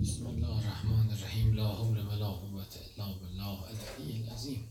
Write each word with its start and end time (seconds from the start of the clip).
بسم 0.00 0.26
الله 0.26 0.58
الرحمن 0.58 1.10
الرحیم 1.10 1.54
لا 1.54 1.68
حول 1.68 2.06
ولا 2.06 2.28
قوة 2.28 2.72
الا 2.86 3.06
بالله 3.20 3.58
العلی 3.62 4.22
العظیم 4.22 4.68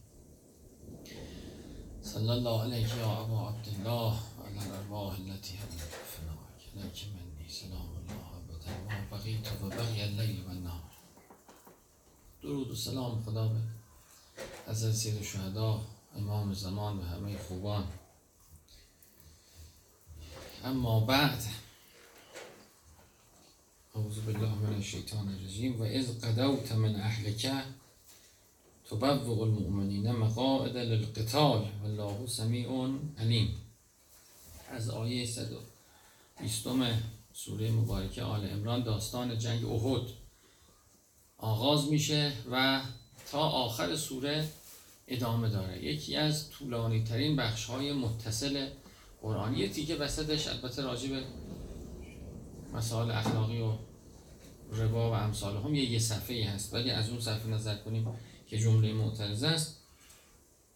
صلی 2.01 2.29
الله 2.29 2.63
علیک 2.63 2.87
یا 2.97 3.11
ابا 3.11 3.49
عبدالله 3.49 4.13
علی 4.45 4.59
الارواح 4.59 5.13
التي 5.19 5.57
حملت 5.57 5.93
فناک 6.13 6.61
علیک 6.75 7.07
منی 7.13 7.49
سلام 7.49 7.89
الله 7.97 8.27
ابدا 8.37 8.71
ما 8.83 9.17
بقیت 9.17 9.51
و 9.61 9.69
بقی 9.69 10.01
اللیل 10.01 10.43
و 10.45 10.49
النهار 10.49 10.91
درود 12.41 12.71
و 12.71 12.75
سلام 12.75 13.23
خدا 13.23 13.47
به 13.47 13.59
حضرت 14.67 14.93
سید 14.93 15.21
شهدا 15.23 15.81
امام 16.15 16.53
زمان 16.53 16.99
و 16.99 17.01
همه 17.01 17.37
خوبان 17.37 17.87
اما 20.63 20.99
بعد 20.99 21.43
اعوذ 23.95 24.19
بالله 24.19 24.55
من 24.55 24.75
الشیطان 24.75 25.27
الرجیم 25.27 25.81
و 25.81 25.83
از 25.83 26.21
قدوت 26.21 26.71
من 26.71 26.95
اهلک 26.95 27.51
تبوق 28.89 29.41
المؤمنین 29.41 30.11
مقاعد 30.11 30.77
للقتال. 30.77 31.65
والله 31.83 32.27
سمیع 32.27 32.87
علیم 33.17 33.55
از 34.71 34.89
آیه 34.89 35.25
120 35.25 36.67
سوره 37.33 37.71
مبارکه 37.71 38.23
آل 38.23 38.45
عمران 38.45 38.83
داستان 38.83 39.39
جنگ 39.39 39.65
احد. 39.65 40.07
آغاز 41.37 41.91
میشه 41.91 42.33
و 42.51 42.81
تا 43.31 43.39
آخر 43.39 43.95
سوره 43.95 44.47
ادامه 45.07 45.49
داره. 45.49 45.83
یکی 45.83 46.15
از 46.15 46.49
طولانی 46.49 47.03
ترین 47.03 47.35
بخش 47.35 47.65
های 47.65 47.93
متصل 47.93 48.69
قرآن 49.21 49.57
یه 49.57 49.69
تیکه 49.69 49.95
وسطش 49.95 50.47
البته 50.47 50.81
راجع 50.81 51.09
به 51.09 51.23
مسائل 52.73 53.11
اخلاقی 53.11 53.61
و 53.61 53.73
ربا 54.71 55.11
و 55.11 55.13
امثال 55.13 55.57
هم 55.57 55.75
یه, 55.75 55.91
یه 55.91 55.99
صفحه 55.99 56.49
هست. 56.49 56.73
ولی 56.73 56.91
از 56.91 57.09
اون 57.09 57.19
صفحه 57.19 57.47
نظر 57.47 57.75
کنیم 57.75 58.07
که 58.47 58.57
جمله 58.57 58.93
معترضه 58.93 59.47
است. 59.47 59.79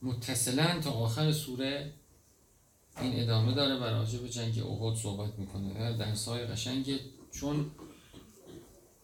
متصلا 0.02 0.80
تا 0.82 0.92
آخر 0.92 1.32
سوره 1.32 1.94
این 3.02 3.20
ادامه 3.20 3.54
داره 3.54 3.76
و 3.76 3.84
راجع 3.84 4.20
به 4.20 4.30
جنگ 4.30 4.60
احد 4.60 4.96
صحبت 4.96 5.40
می‌کنه. 5.40 5.98
درس 5.98 6.28
های 6.28 6.46
قشنگه 6.46 7.00
چون 7.32 7.72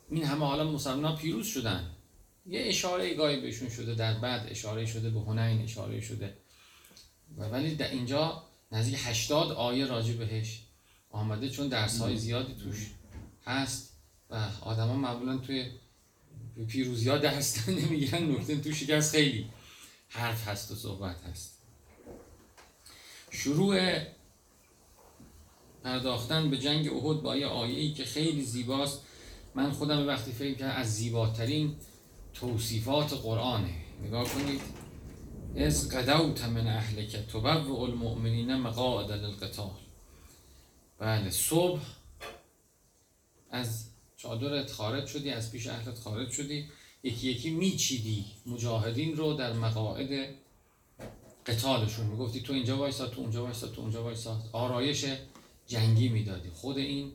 این 0.09 0.23
همه 0.23 0.45
حالا 0.45 0.71
مسلمان 0.71 1.15
پیروز 1.15 1.47
شدن. 1.47 1.89
یه 2.45 2.61
اشاره 2.61 3.13
گاهی 3.13 3.41
بهشون 3.41 3.69
شده 3.69 3.95
در 3.95 4.19
بعد. 4.19 4.47
اشاره 4.49 4.85
شده 4.85 5.09
به 5.09 5.19
هنین 5.19 5.61
اشاره 5.61 6.01
شده. 6.01 6.37
و 7.37 7.43
ولی 7.43 7.75
در 7.75 7.91
اینجا 7.91 8.43
نزدیک 8.71 8.99
80 9.03 9.51
آیه 9.51 9.85
راجع 9.85 10.13
بهش 10.13 10.62
آمده 11.13 11.49
چون 11.49 11.67
درس 11.67 11.99
های 11.99 12.17
زیادی 12.17 12.55
توش 12.63 12.91
هست 13.45 13.93
و 14.29 14.49
آدما 14.61 14.95
معمولا 14.95 15.37
توی 15.37 15.71
پیروزی 16.67 17.09
ها 17.09 17.17
درس 17.17 17.69
نمی‌گیرن 17.69 18.31
نکته 18.31 18.57
توش 18.57 18.83
شکست. 18.83 19.11
خیلی 19.11 19.49
حرف 20.09 20.47
هست 20.47 20.71
و 20.71 20.75
صحبت 20.75 21.21
هست. 21.23 21.57
شروع 23.31 23.99
پرداختن 25.83 26.49
به 26.49 26.57
جنگ 26.57 26.93
احد 26.93 27.21
با 27.21 27.35
یه 27.35 27.47
آیه 27.47 27.79
ای 27.79 27.93
که 27.93 28.05
خیلی 28.05 28.41
زیباست. 28.41 29.01
من 29.55 29.71
خودم 29.71 30.07
وقتی 30.07 30.31
فکر 30.31 30.57
کردم 30.57 30.75
از 30.75 30.95
زیباترین 30.95 31.75
توصیفات 32.33 33.13
قرآنه. 33.13 33.73
نگاه 34.03 34.29
کنید. 34.29 34.61
از 35.57 35.89
قدوت 35.89 36.43
من 36.43 36.67
اهلک 36.67 37.15
تبوع 37.15 37.81
المؤمنین 37.81 38.55
مقاعد 38.55 39.11
للقتال. 39.11 39.82
بله 41.03 41.29
صبح 41.29 41.81
از 43.51 43.85
چادرت 44.17 44.71
خارج 44.71 45.07
شدی 45.07 45.29
از 45.29 45.51
پیش 45.51 45.67
اهلت 45.67 45.99
خارج 45.99 46.31
شدی. 46.31 46.69
یکی 47.03 47.29
یکی 47.29 47.49
میچیدی 47.49 48.25
مجاهدین 48.45 49.17
رو 49.17 49.33
در 49.33 49.53
مقاعد 49.53 50.29
قتالشون. 51.45 52.05
می‌گفتی 52.05 52.41
تو 52.41 52.53
اینجا 52.53 52.77
وایسا 52.77 53.07
تو 53.07 53.21
اونجا 53.21 53.43
وایسا 53.43 53.67
تو 53.67 53.81
اونجا 53.81 54.03
وایسا. 54.03 54.41
آرایش 54.51 55.05
جنگی 55.67 56.09
می‌دادی. 56.09 56.49
خود 56.49 56.77
این 56.77 57.11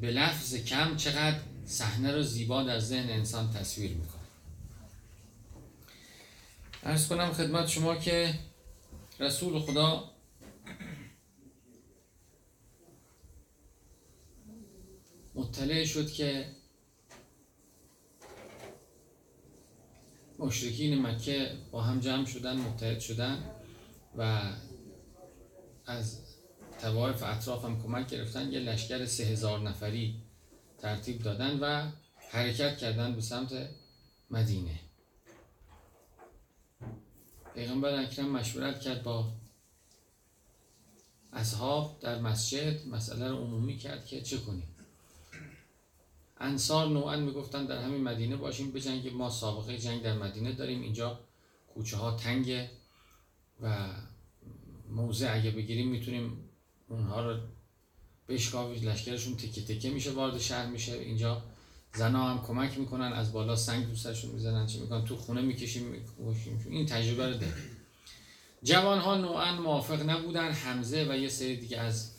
به 0.00 0.10
لفظ 0.10 0.54
کم 0.54 0.96
چقدر 0.96 1.40
صحنه 1.66 2.12
رو 2.12 2.22
زیبا 2.22 2.62
در 2.62 2.78
ذهن 2.78 3.10
انسان 3.10 3.52
تصویر 3.52 3.90
می‌کنه. 3.90 4.22
ارز 6.82 7.08
کنم 7.08 7.32
خدمت 7.32 7.68
شما 7.68 7.96
که 7.96 8.34
رسول 9.20 9.60
خدا 9.60 10.11
مطلع 15.34 15.84
شد 15.84 16.12
که 16.12 16.46
مشرکین 20.38 21.02
مکه 21.06 21.58
با 21.70 21.82
هم 21.82 22.00
جمع 22.00 22.24
شدن 22.24 22.56
متحد 22.56 23.00
شدن 23.00 23.44
و 24.16 24.52
از 25.86 26.18
توایف 26.80 27.22
اطراف 27.22 27.64
هم 27.64 27.82
کمک 27.82 28.08
گرفتن. 28.08 28.52
یه 28.52 28.60
لشکر 28.60 29.06
سه 29.06 29.24
هزار 29.24 29.60
نفری 29.60 30.22
ترتیب 30.78 31.22
دادن 31.22 31.58
و 31.60 31.90
حرکت 32.30 32.78
کردن 32.78 33.14
به 33.14 33.20
سمت 33.20 33.68
مدینه. 34.30 34.80
پیغمبر 37.54 38.02
اکرم 38.02 38.28
مشورت 38.30 38.80
کرد 38.80 39.02
با 39.02 39.32
اصحاب 41.32 42.00
در 42.00 42.18
مسجد 42.18 42.86
مسئله 42.86 43.28
رو 43.28 43.36
عمومی 43.36 43.76
کرد 43.76 44.06
که 44.06 44.22
چه 44.22 44.38
کنیم؟ 44.38 44.71
انصار 46.42 46.88
نوعا 46.88 47.16
می‌گفتن 47.16 47.66
در 47.66 47.82
همین 47.82 48.02
مدینه 48.02 48.36
باشیم 48.36 48.72
بجنگیم 48.72 49.14
ما 49.14 49.30
سابقه 49.30 49.78
جنگ 49.78 50.02
در 50.02 50.18
مدینه 50.18 50.52
داریم. 50.52 50.82
اینجا 50.82 51.20
کوچه 51.74 51.96
ها 51.96 52.16
تنگه 52.16 52.70
و 53.62 53.88
موضع 54.90 55.34
اگه 55.34 55.50
بگیریم 55.50 55.88
می‌تونیم 55.88 56.50
اونها 56.88 57.30
رو 57.30 57.38
بشکافیم 58.28 58.88
لشکرشون 58.88 59.36
تکه 59.36 59.62
تکه 59.62 59.90
میشه 59.90 60.10
وارد 60.10 60.38
شهر 60.38 60.66
میشه. 60.66 60.92
اینجا 60.92 61.42
زنا 61.94 62.28
هم 62.28 62.46
کمک 62.46 62.78
می‌کنن 62.78 63.12
از 63.12 63.32
بالا 63.32 63.56
سنگ 63.56 63.86
دوستشون 63.86 64.30
می‌زنن 64.30 64.66
چی 64.66 64.80
می‌کنن؟ 64.80 65.04
تو 65.04 65.16
خونه 65.16 65.40
می‌کشیم 65.40 65.84
این 66.70 66.86
تجربه 66.86 67.26
رو 67.26 67.32
داریم. 67.32 67.76
جوان 68.62 68.98
ها 68.98 69.16
نوعا 69.16 69.60
موافق 69.60 70.10
نبودن. 70.10 70.50
حمزه 70.50 71.06
و 71.10 71.16
یه 71.18 71.28
سری 71.28 71.56
دیگه 71.56 71.78
از 71.78 72.10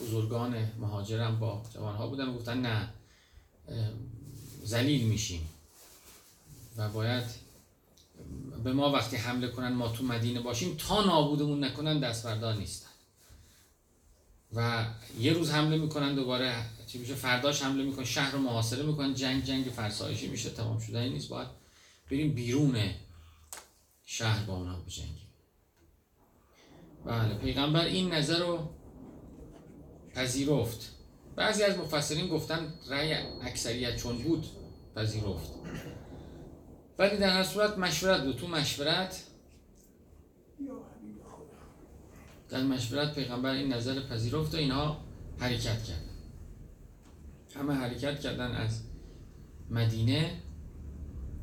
بزرگان 0.00 0.72
مهاجرم 0.78 1.38
با 1.38 1.62
جوان 1.74 1.96
ها 1.96 2.06
بودن 2.06 2.34
گفتن 2.34 2.60
نه 2.60 2.88
زلیل 4.64 5.06
میشیم. 5.06 5.48
و 6.76 6.88
باید 6.88 7.24
به 8.64 8.72
ما 8.72 8.90
وقتی 8.90 9.16
حمله 9.16 9.48
کنن 9.48 9.72
ما 9.72 9.88
تو 9.88 10.04
مدینه 10.04 10.40
باشیم 10.40 10.76
تا 10.76 11.04
نابودمون 11.04 11.64
نکنن 11.64 12.00
دستبردار 12.00 12.54
نیستن. 12.54 12.88
و 14.54 14.86
یه 15.18 15.32
روز 15.32 15.50
حمله 15.50 15.76
می‌کنن 15.78 16.14
دوباره 16.14 16.64
چی 16.86 16.98
میشه 16.98 17.14
فرداش 17.14 17.62
حمله 17.62 17.84
می‌کنن 17.84 18.04
شهر 18.04 18.32
رو 18.32 18.38
محاصره 18.38 18.82
می‌کنن 18.82 19.14
جنگ 19.14 19.44
جنگ 19.44 19.64
فرسایشی 19.64 20.28
میشه 20.28 20.50
تمام 20.50 20.78
شده 20.78 21.08
نیست. 21.08 21.28
باید 21.28 21.48
بریم 22.10 22.32
بیرون 22.32 22.90
شهر 24.06 24.44
با 24.44 24.56
اونها 24.56 24.80
بجنگیم. 24.80 25.28
بله 27.04 27.34
پیغمبر 27.34 27.84
این 27.84 28.12
نظر 28.12 28.38
رو 28.38 28.70
پذیرفت. 30.14 30.92
بعضی 31.36 31.62
از 31.62 31.78
مفسرین 31.78 32.28
گفتن 32.28 32.74
رأی 32.88 33.14
اکثریت 33.42 33.96
چون 33.96 34.18
بود 34.18 34.46
پذیرفت. 34.94 35.50
ولی 36.98 37.16
در 37.16 37.30
هر 37.30 37.44
صورت 37.44 37.78
مشورت 37.78 38.24
بود. 38.24 38.36
تو 38.36 38.48
مشورت 38.48 39.22
در 42.48 42.62
مشورت 42.62 43.14
پیغمبر 43.14 43.50
این 43.50 43.72
نظر 43.72 44.00
پذیرفت 44.00 44.54
و 44.54 44.56
اینها 44.56 45.00
حرکت 45.38 45.82
کردن 45.84 46.12
همه 47.54 47.74
حرکت 47.74 48.20
کردن 48.20 48.50
از 48.50 48.80
مدینه. 49.70 50.42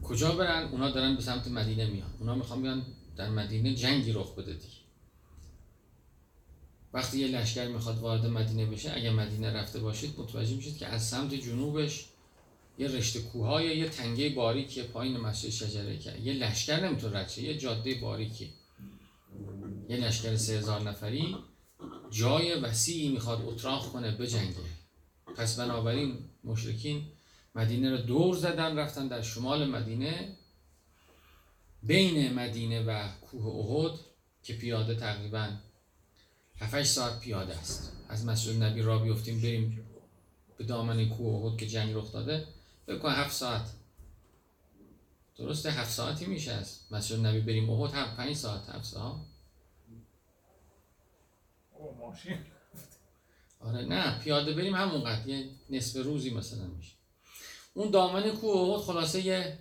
کجا 0.04 0.32
برن؟ 0.32 0.64
اونا 0.64 0.92
دارن 0.92 1.16
به 1.16 1.22
سمت 1.22 1.48
مدینه 1.48 1.90
میان. 1.90 2.10
اونا 2.20 2.36
می‌خوان 2.36 2.62
بیان 2.62 2.86
در 3.16 3.30
مدینه 3.30 3.76
جنگی 3.76 4.12
رخ 4.12 4.36
بده 4.36 4.54
دیگه. 4.54 4.79
وقتی 6.94 7.20
یه 7.20 7.28
لشکر 7.28 7.68
می‌خواد 7.68 8.00
وارد 8.00 8.26
مدینه 8.26 8.66
بشه 8.66 8.92
اگه 8.96 9.12
مدینه 9.12 9.54
رفته 9.54 9.80
باشید 9.80 10.20
متوجه 10.20 10.56
میشید 10.56 10.78
که 10.78 10.88
از 10.88 11.08
سمت 11.08 11.34
جنوبش 11.34 12.06
یه 12.78 12.88
رشته 12.88 13.22
کوههای 13.22 13.78
یه 13.78 13.90
تنگه 13.90 14.30
باریکی 14.30 14.84
پایین 14.84 15.18
مسجد 15.18 15.50
شجره 15.50 15.98
که 15.98 16.18
یه 16.18 16.34
لشکر 16.34 16.86
نمی‌تونه 16.86 17.20
رد 17.20 17.38
یه 17.38 17.58
جاده 17.58 17.96
باریکی 17.96 18.54
یه 19.90 19.98
لشکر 19.98 20.36
سه 20.36 20.54
هزار 20.54 20.82
نفری 20.82 21.36
جای 22.10 22.54
وسیعی 22.54 23.10
می‌خواد 23.10 23.42
اتراق 23.42 23.92
کنه 23.92 24.12
بجنگه 24.12 24.56
پس 25.36 25.60
بنابراین 25.60 26.18
مشرکین 26.44 27.04
مدینه 27.56 27.92
رو 27.92 27.98
دور 27.98 28.36
زدن 28.36 28.78
رفتن 28.78 29.08
در 29.08 29.22
شمال 29.22 29.70
مدینه 29.70 30.36
بین 31.84 32.34
مدینه 32.34 32.84
و 32.84 33.08
کوه 33.22 33.46
احد 33.46 34.00
که 34.44 34.54
پیاده 34.54 34.96
تقریبا 34.96 35.50
7 36.60 36.84
ساعت 36.84 37.20
پیاده 37.20 37.58
است. 37.58 37.92
از 38.10 38.26
مسجد 38.26 38.64
نبی 38.64 38.82
را 38.82 39.00
بیفتیم 39.00 39.42
بریم 39.42 39.86
به 40.58 40.64
دامن 40.64 41.10
کوه 41.10 41.46
احد 41.46 41.58
که 41.58 41.68
جنگ 41.68 41.96
رخ 41.96 42.12
داده. 42.12 42.48
بکن 42.88 43.12
هفت 43.12 43.34
ساعت. 43.34 43.70
درسته 45.38 45.72
هفت 45.72 45.92
ساعتی 45.92 46.26
میشه 46.26 46.52
از 46.52 46.80
مسجد 46.92 47.26
نبی 47.26 47.40
بریم 47.40 47.70
احد. 47.70 47.94
هم 47.94 48.16
پنج 48.16 48.36
ساعت 48.36 48.70
هفت 48.70 48.86
ساعت. 48.86 49.16
ماشین 52.00 52.38
آره 53.60 53.86
نه 53.86 54.20
پیاده 54.20 54.54
بریم 54.54 54.76
همونقدر 54.76 55.28
یه 55.28 55.50
نصف 55.70 56.06
روزی 56.06 56.30
مثلا 56.30 56.68
میشه. 56.68 56.94
اون 57.74 57.92
دامن 57.92 58.32
کوه 58.32 58.70
احد 58.70 58.82
خلاصه 58.82 59.26
یه 59.26 59.60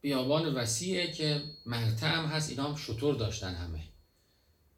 بیابان 0.00 0.54
وسیعه 0.54 1.12
که 1.12 1.42
مرتع 1.66 2.08
هم 2.08 2.24
هست. 2.24 2.50
اینا 2.50 2.68
هم 2.68 2.76
شطور 2.76 3.14
داشتن 3.14 3.54
همه. 3.54 3.93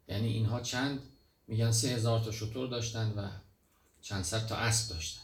یعنی 0.07 0.27
اینها 0.27 0.59
چند؟ 0.59 0.99
میگن 1.47 1.71
سه 1.71 1.87
هزار 1.87 2.19
تا 2.19 2.31
شطور 2.31 2.67
داشتن 2.67 3.13
و 3.17 3.29
چند 4.01 4.23
صد 4.23 4.47
تا 4.47 4.55
اسب 4.55 4.89
داشتن. 4.89 5.21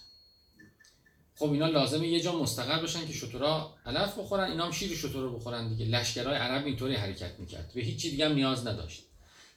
خب 1.35 1.51
اینا 1.51 1.67
لازمه 1.67 2.07
یه 2.07 2.19
جا 2.19 2.39
مستقر 2.39 2.83
بشن 2.83 3.07
که 3.07 3.13
شطورا 3.13 3.75
علف 3.85 4.17
بخورن. 4.17 4.51
اینا 4.51 4.65
هم 4.65 4.71
شیر 4.71 4.97
شطور 4.97 5.23
رو 5.23 5.35
بخورن 5.35 5.69
دیگه. 5.69 5.85
لشکرهای 5.85 6.35
عرب 6.35 6.65
اینطوری 6.65 6.95
حرکت 6.95 7.39
می‌کرد. 7.39 7.71
به 7.75 7.81
هیچ 7.81 8.01
دیگه 8.01 8.29
هم 8.29 8.33
نیاز 8.35 8.67
نداشت. 8.67 9.03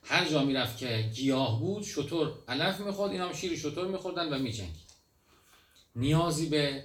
هر 0.03 0.29
جا 0.29 0.45
می‌رفت 0.45 0.79
که 0.79 1.11
گیاه 1.15 1.61
بود 1.61 1.83
شطور 1.83 2.39
علف 2.49 2.81
می‌خورد. 2.81 3.13
اینا 3.13 3.27
هم 3.29 3.35
شیر 3.35 3.57
شطور 3.57 3.89
میخوردن 3.89 4.33
و 4.33 4.39
میجنگید. 4.39 4.87
نیازی 5.97 6.47
به 6.47 6.85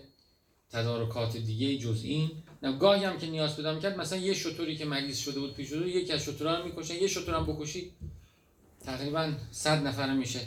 تدارکات 0.71 1.37
دیگه 1.37 1.77
جز 1.77 2.03
این 2.03 2.31
نه 2.63 2.77
گاهی 2.77 3.03
هم 3.03 3.17
که 3.17 3.27
نیاز 3.27 3.55
پیدا 3.55 3.73
می‌کرد 3.73 3.97
مثلا 3.97 4.19
یه 4.19 4.33
شطوری 4.33 4.77
که 4.77 4.85
مریض 4.85 5.17
شده 5.19 5.39
بود 5.39 5.53
پیش 5.53 5.71
یکی 5.71 6.13
از 6.13 6.23
شطورا 6.23 6.59
رو 6.59 6.65
می‌کشن 6.65 6.95
یه 6.95 7.07
شطور 7.07 7.35
هم 7.35 7.45
بکشید. 7.45 7.93
تقریبا 8.85 9.33
صد 9.51 9.87
نفر 9.87 10.13
میشه 10.13 10.39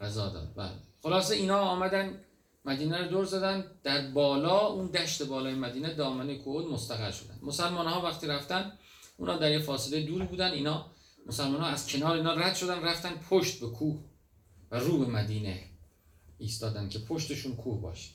غذا 0.00 0.28
داد. 0.28 0.54
بله. 0.56 0.72
خلاصه 1.02 1.34
اینا 1.34 1.60
آمدن 1.60 2.20
مدینه 2.64 2.98
رو 2.98 3.08
دور 3.08 3.24
زدن. 3.24 3.64
در 3.82 4.10
بالا 4.10 4.66
اون 4.66 4.86
دشت 4.86 5.22
بالای 5.22 5.54
مدینه 5.54 5.94
دامنه 5.94 6.38
کوه 6.38 6.72
مستقر 6.72 7.10
شدن. 7.10 7.38
مسلمان 7.42 7.86
ها 7.86 8.02
وقتی 8.02 8.26
رفتن 8.26 8.72
اونا 9.16 9.36
در 9.36 9.50
یه 9.50 9.58
فاصله 9.58 10.02
دوری 10.02 10.24
بودن. 10.24 10.50
اینا 10.50 10.86
مسلمان 11.26 11.60
ها 11.60 11.66
از 11.66 11.86
کنار 11.86 12.16
اینا 12.16 12.34
رد 12.34 12.54
شدن 12.54 12.82
رفتن 12.82 13.10
پشت 13.30 13.60
به 13.60 13.66
کوه 13.66 14.00
و 14.70 14.78
رو 14.78 14.98
به 14.98 15.06
مدینه 15.06 15.64
ایستادن 16.38 16.88
که 16.88 16.98
پشتشون 16.98 17.56
کوه 17.56 17.80
باشه. 17.80 18.10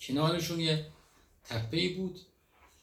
کنارشون 0.00 0.60
یه 0.60 0.86
تپه 1.44 1.94
بود 1.96 2.20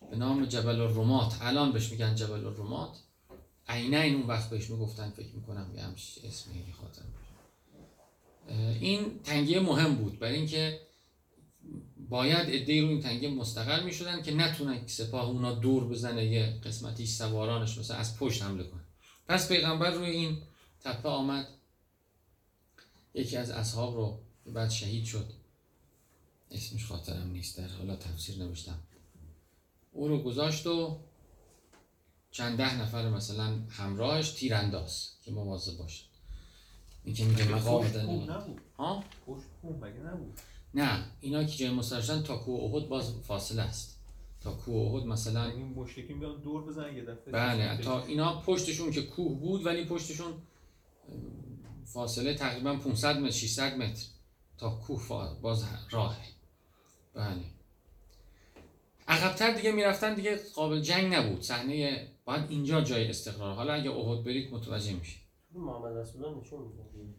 به 0.09 0.15
نام 0.15 0.45
جبل 0.45 0.81
الرمات 0.81 1.33
الان 1.41 1.71
بهش 1.71 1.91
میگن 1.91 2.15
جبل 2.15 2.45
الرمات 2.45 2.97
عینین 3.67 4.15
اون 4.15 4.27
وقت 4.27 4.49
بهش 4.49 4.69
می‌گفتن 4.69 5.09
فکر 5.09 5.35
می‌کنم 5.35 5.71
یه 5.75 5.81
همش 5.81 6.19
اسمی 6.23 6.73
خاطر 6.81 7.01
این 8.79 9.19
تنگیه 9.23 9.59
مهم 9.59 9.95
بود. 9.95 10.19
برای 10.19 10.35
اینکه 10.35 10.79
باید 12.09 12.47
ادهی 12.49 12.81
رو 12.81 12.87
این 12.87 13.01
تنگیه 13.01 13.29
مستقر 13.29 13.83
می‌شدن 13.83 14.21
که 14.21 14.33
نتونن 14.33 14.87
سپاه 14.87 15.25
اونا 15.29 15.53
دور 15.53 15.87
بزنه 15.87 16.25
یه 16.25 16.61
قسمتی 16.63 17.05
سوارانش 17.05 17.77
مثلا 17.77 17.97
از 17.97 18.17
پشت 18.17 18.43
حمله 18.43 18.63
کنه 18.63 18.81
پس 19.27 19.47
پیغمبر 19.47 19.91
روی 19.91 20.09
این 20.09 20.41
تپه 20.81 21.09
آمد. 21.09 21.47
یکی 23.13 23.37
از 23.37 23.49
اصحاب 23.49 23.95
رو 23.95 24.19
بعد 24.53 24.69
شهید 24.69 25.05
شد. 25.05 25.33
اسمش 26.51 26.85
خاطرم 26.85 27.31
نیست 27.31 27.57
در 27.57 27.67
حالا 27.67 27.95
تفسیر 27.95 28.37
نوشتم. 28.37 28.79
او 29.91 30.07
رو 30.07 30.23
گذاشت 30.23 30.67
و 30.67 30.99
چند 32.31 32.57
ده 32.57 32.81
نفر 32.81 33.09
مثلا 33.09 33.59
همراهش 33.69 34.31
تیرانداز 34.31 35.09
که 35.25 35.31
مواظب 35.31 35.77
باشه 35.77 36.03
این 37.03 37.15
که 37.15 37.25
میگه 37.25 37.47
مقام 37.47 37.85
نبود؟ 37.85 38.61
ها؟ 38.77 39.03
نه 40.73 41.05
اینا 41.21 41.43
که 41.43 41.57
جای 41.57 41.69
مسترشن 41.69 42.23
تا 42.23 42.37
کوه 42.37 42.63
احد 42.63 42.89
باز 42.89 43.13
فاصله 43.27 43.61
است. 43.61 43.99
تا 44.41 44.51
کوه 44.51 44.93
احد 44.93 45.05
مثلا 45.05 45.45
این 45.45 45.65
مشرکین 45.65 46.19
بیان 46.19 46.41
دور 46.41 46.63
بزنن 46.63 46.95
یه 46.95 47.03
دفعه. 47.03 47.33
بله 47.33 47.77
تا 47.77 48.03
اینا 48.03 48.41
پشتشون 48.41 48.91
که 48.91 49.01
کوه 49.01 49.39
بود 49.39 49.65
ولی 49.65 49.85
پشتشون 49.85 50.33
فاصله 51.85 52.33
تقریبا 52.33 52.75
500 52.75 53.17
متر 53.17 53.31
600 53.31 53.77
متر 53.77 54.05
تا 54.57 54.69
کوه 54.69 55.39
باز 55.41 55.65
راهه. 55.89 56.27
بله. 57.13 57.43
عقبتر 59.07 59.51
دیگه 59.51 59.71
می‌رفتن 59.71 60.13
دیگه 60.13 60.39
قابل 60.55 60.81
جنگ 60.81 61.13
نبود. 61.13 61.41
صحنه 61.41 62.07
باید 62.27 62.51
اینجا 62.51 62.81
جای 62.81 63.07
استقرار 63.07 63.55
حالا 63.55 63.73
اگه 63.73 63.91
احد 63.91 64.23
برید 64.23 64.53
متوجه 64.53 64.93
میشید. 64.93 65.21
محمد 65.53 65.97
رسول 65.97 66.25
الله 66.25 66.41
نشون 66.41 66.59
میده. 66.61 67.13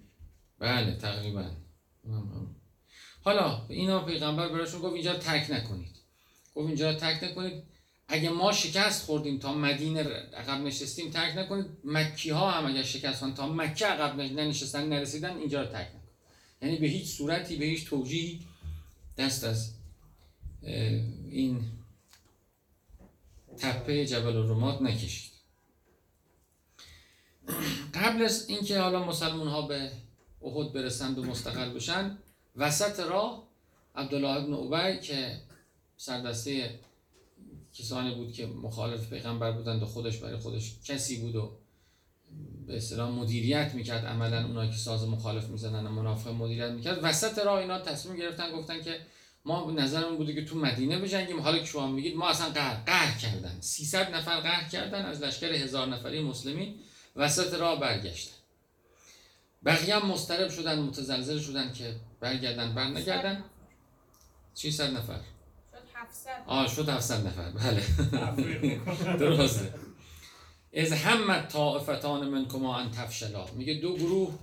بله 0.59 0.97
تقریبا. 0.97 1.51
حالا 3.25 3.67
اینا 3.69 4.05
پیغمبر 4.05 4.49
براشون 4.49 4.81
گفت 4.81 4.95
اینجا 4.95 5.15
ترک 5.15 5.51
نکنید. 5.51 5.97
گفت 6.55 6.67
اینجا 6.67 6.95
ترک 6.95 7.25
نکنید. 7.25 7.63
اگه 8.09 8.31
ما 8.31 8.53
شکست 8.53 9.05
خوردیم 9.05 9.39
تا 9.39 9.55
مدینه 9.55 10.03
عقب 10.13 10.61
نشستیم 10.61 11.11
ترک 11.11 11.39
نکنید. 11.39 11.67
مکی 11.85 12.31
ها 12.31 12.51
هم 12.51 12.67
اگر 12.67 12.83
شکست 12.83 13.19
خوردن 13.19 13.35
تا 13.35 13.49
مکه 13.49 13.87
عقب 13.87 14.21
نشستن 14.21 14.89
نرسیدن 14.89 15.37
اینجا 15.37 15.63
رو 15.63 15.67
ترک 15.67 15.87
نکنید. 15.87 16.09
یعنی 16.63 16.77
به 16.77 16.87
هیچ 16.87 17.07
صورتی 17.07 17.57
به 17.57 17.65
هیچ 17.65 17.89
توجیهی 17.89 18.41
دست 19.19 19.45
از 19.45 19.73
این 21.31 21.78
تپه 23.59 24.07
جبل 24.07 24.37
الرمات 24.37 24.83
نکشید. 24.83 25.33
قبل 27.95 28.23
از 28.23 28.49
اینکه 28.49 28.79
حالا 28.79 29.05
مسلمان 29.05 29.49
ها 29.49 29.63
به 29.63 29.93
احد 30.43 30.73
برسند 30.73 31.19
و 31.19 31.25
مستقر 31.25 31.69
بشن 31.69 32.19
وسط 32.57 33.01
راه 33.01 33.49
عبدالله 33.95 34.29
ابن 34.29 34.53
ابی 34.53 35.01
که 35.01 35.41
سردسته 35.97 36.81
کسانی 37.75 38.15
بود 38.15 38.33
که 38.33 38.47
مخالف 38.47 39.11
پیغمبر 39.11 39.53
بودند 39.53 39.83
و 39.83 39.87
خودش 39.87 40.17
برای 40.17 40.37
خودش 40.37 40.77
کسی 40.85 41.21
بود 41.21 41.37
و 41.37 41.57
به 42.67 42.77
اصطلاح 42.77 43.11
مدیریت 43.11 43.75
می‌کرد. 43.75 44.07
عملا 44.07 44.47
اونایی 44.47 44.71
که 44.71 44.77
ساز 44.77 45.09
مخالف 45.09 45.49
می‌زنن 45.49 45.87
و 45.87 45.91
منافق 45.91 46.31
مدیریت 46.31 46.71
می‌کرد. 46.71 46.99
وسط 47.03 47.39
راه 47.39 47.59
اینا 47.59 47.79
تصمیم 47.79 48.17
گرفتن 48.17 48.53
گفتن 48.53 48.83
که 48.83 49.01
ما 49.49 49.71
نظرمون 49.71 50.17
بوده 50.17 50.35
که 50.35 50.45
تو 50.45 50.59
مدینه 50.59 50.99
بجنگیم. 50.99 51.41
حالا 51.41 51.59
که 51.59 51.65
شما 51.65 51.87
میگید؟ 51.87 52.17
ما 52.17 52.29
اصلا 52.29 52.49
قهر, 52.49 52.85
قهر 52.87 53.19
کردن. 53.19 53.61
300 53.61 54.15
نفر 54.15 54.41
قهر 54.41 54.69
کردن 54.69 55.05
از 55.05 55.23
لشکر 55.23 55.53
هزار 55.53 55.87
نفری 55.87 56.23
مسلمین 56.23 56.75
وسط 57.17 57.55
راه 57.55 57.81
برگشتن. 57.81 58.37
بقیه 59.65 59.97
هم 59.97 60.11
مضطرب 60.11 60.51
شدن 60.51 60.79
متزلزل 60.79 61.39
شدن 61.39 61.73
که 61.73 61.95
برگردن 62.21 62.75
بر 62.75 62.85
نگردن 62.85 63.45
600 64.55 64.97
نفر. 64.97 65.21
شد 65.71 65.79
700 65.95 66.31
آه 66.47 66.69
شد 66.69 66.89
700 66.89 67.27
نفر. 67.27 67.51
بله. 67.51 67.83
درسته. 69.19 69.75
از 70.77 70.93
همت 70.93 71.49
طائفتان 71.49 72.29
منکما 72.29 72.77
ان 72.77 72.91
تفشلا. 72.91 73.47
میگه 73.57 73.75
دو 73.75 73.97
گروه 73.97 74.39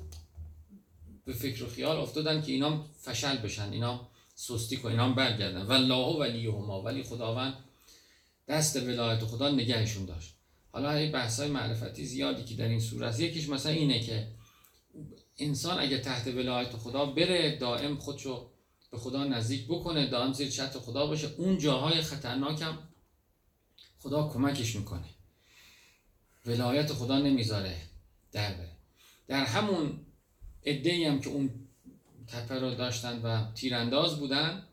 به 1.26 1.34
فکر 1.34 1.64
و 1.64 1.70
خیال 1.70 1.98
افتادن 1.98 2.42
که 2.42 2.52
اینا 2.52 2.86
فشل 3.02 3.38
بشن 3.38 3.72
اینا 3.72 4.15
سستی 4.36 4.78
کن 4.78 4.90
اینا 4.90 5.10
برگردن. 5.10 5.62
والله 5.62 6.20
ولیهما 6.20 6.82
ولی 6.82 7.04
خداوند 7.04 7.54
دست 8.48 8.76
ولایت 8.76 9.26
خدا 9.26 9.52
نگهشون 9.52 10.06
داشت. 10.06 10.36
حالا 10.72 10.92
این 10.92 11.12
بحث 11.12 11.40
های 11.40 11.50
معرفتی 11.50 12.06
زیادی 12.06 12.44
که 12.44 12.56
در 12.56 12.68
این 12.68 12.80
سوره 12.80 13.08
است. 13.08 13.20
یکیش 13.20 13.50
مثلا 13.50 13.72
اینه 13.72 14.00
که 14.00 14.28
انسان 15.38 15.80
اگه 15.80 15.98
تحت 15.98 16.28
ولایت 16.28 16.78
خدا 16.78 17.06
بره 17.06 17.58
دائم 17.58 17.98
خودشو 17.98 18.50
به 18.92 18.98
خدا 18.98 19.24
نزدیک 19.24 19.66
بکنه 19.66 20.08
دائم 20.08 20.34
زیر 20.34 20.50
چتر 20.50 20.80
خدا 20.80 21.08
باشه. 21.08 21.28
اون 21.38 21.58
جاهای 21.58 22.02
خطرناکم 22.02 22.78
خدا 24.00 24.30
کمکش 24.30 24.76
می‌کنه. 24.76 25.10
ولایت 26.46 26.94
خدا 26.94 27.20
نمی‌ذاره 27.20 27.82
در 28.32 28.54
بره. 28.54 28.72
در 29.28 29.44
همون 29.44 30.00
ادهی 30.64 31.06
هم 31.06 31.22
که 31.22 31.30
اون 31.30 31.65
تپه 32.28 32.60
رو 32.60 32.76
داشتن 32.76 33.22
و 33.22 33.52
تیرانداز 33.54 34.20
بودن. 34.20 34.64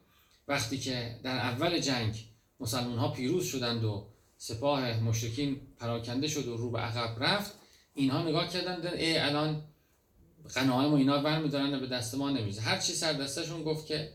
وقتی 0.49 0.79
که 0.79 1.21
در 1.23 1.37
اول 1.37 1.79
جنگ 1.79 2.25
مسلمان 2.61 2.99
ها 2.99 3.09
پیروز 3.09 3.47
شدند 3.47 3.85
و 3.85 4.09
سپاه 4.37 5.01
مشرکین 5.01 5.61
پراکنده 5.79 6.29
شد 6.29 6.49
و 6.49 6.57
رو 6.57 6.71
به 6.71 6.79
عقب 6.79 7.25
رفت 7.25 7.53
اینها 7.95 8.23
نگاه 8.23 8.49
کردن 8.49 8.77
دیدن 8.77 8.95
ای 8.95 9.19
الان 9.19 9.63
غنایم 10.55 10.93
و 10.93 10.95
اینا 10.95 11.23
برمیدارن 11.23 11.75
و 11.75 11.81
به 11.81 11.87
دست 11.87 12.15
ما 12.15 12.31
نمیزه 12.31 12.61
هر 12.61 12.79
چی 12.79 12.93
سر 12.93 13.13
دستشون 13.13 13.63
گفت 13.63 13.87
که 13.87 14.13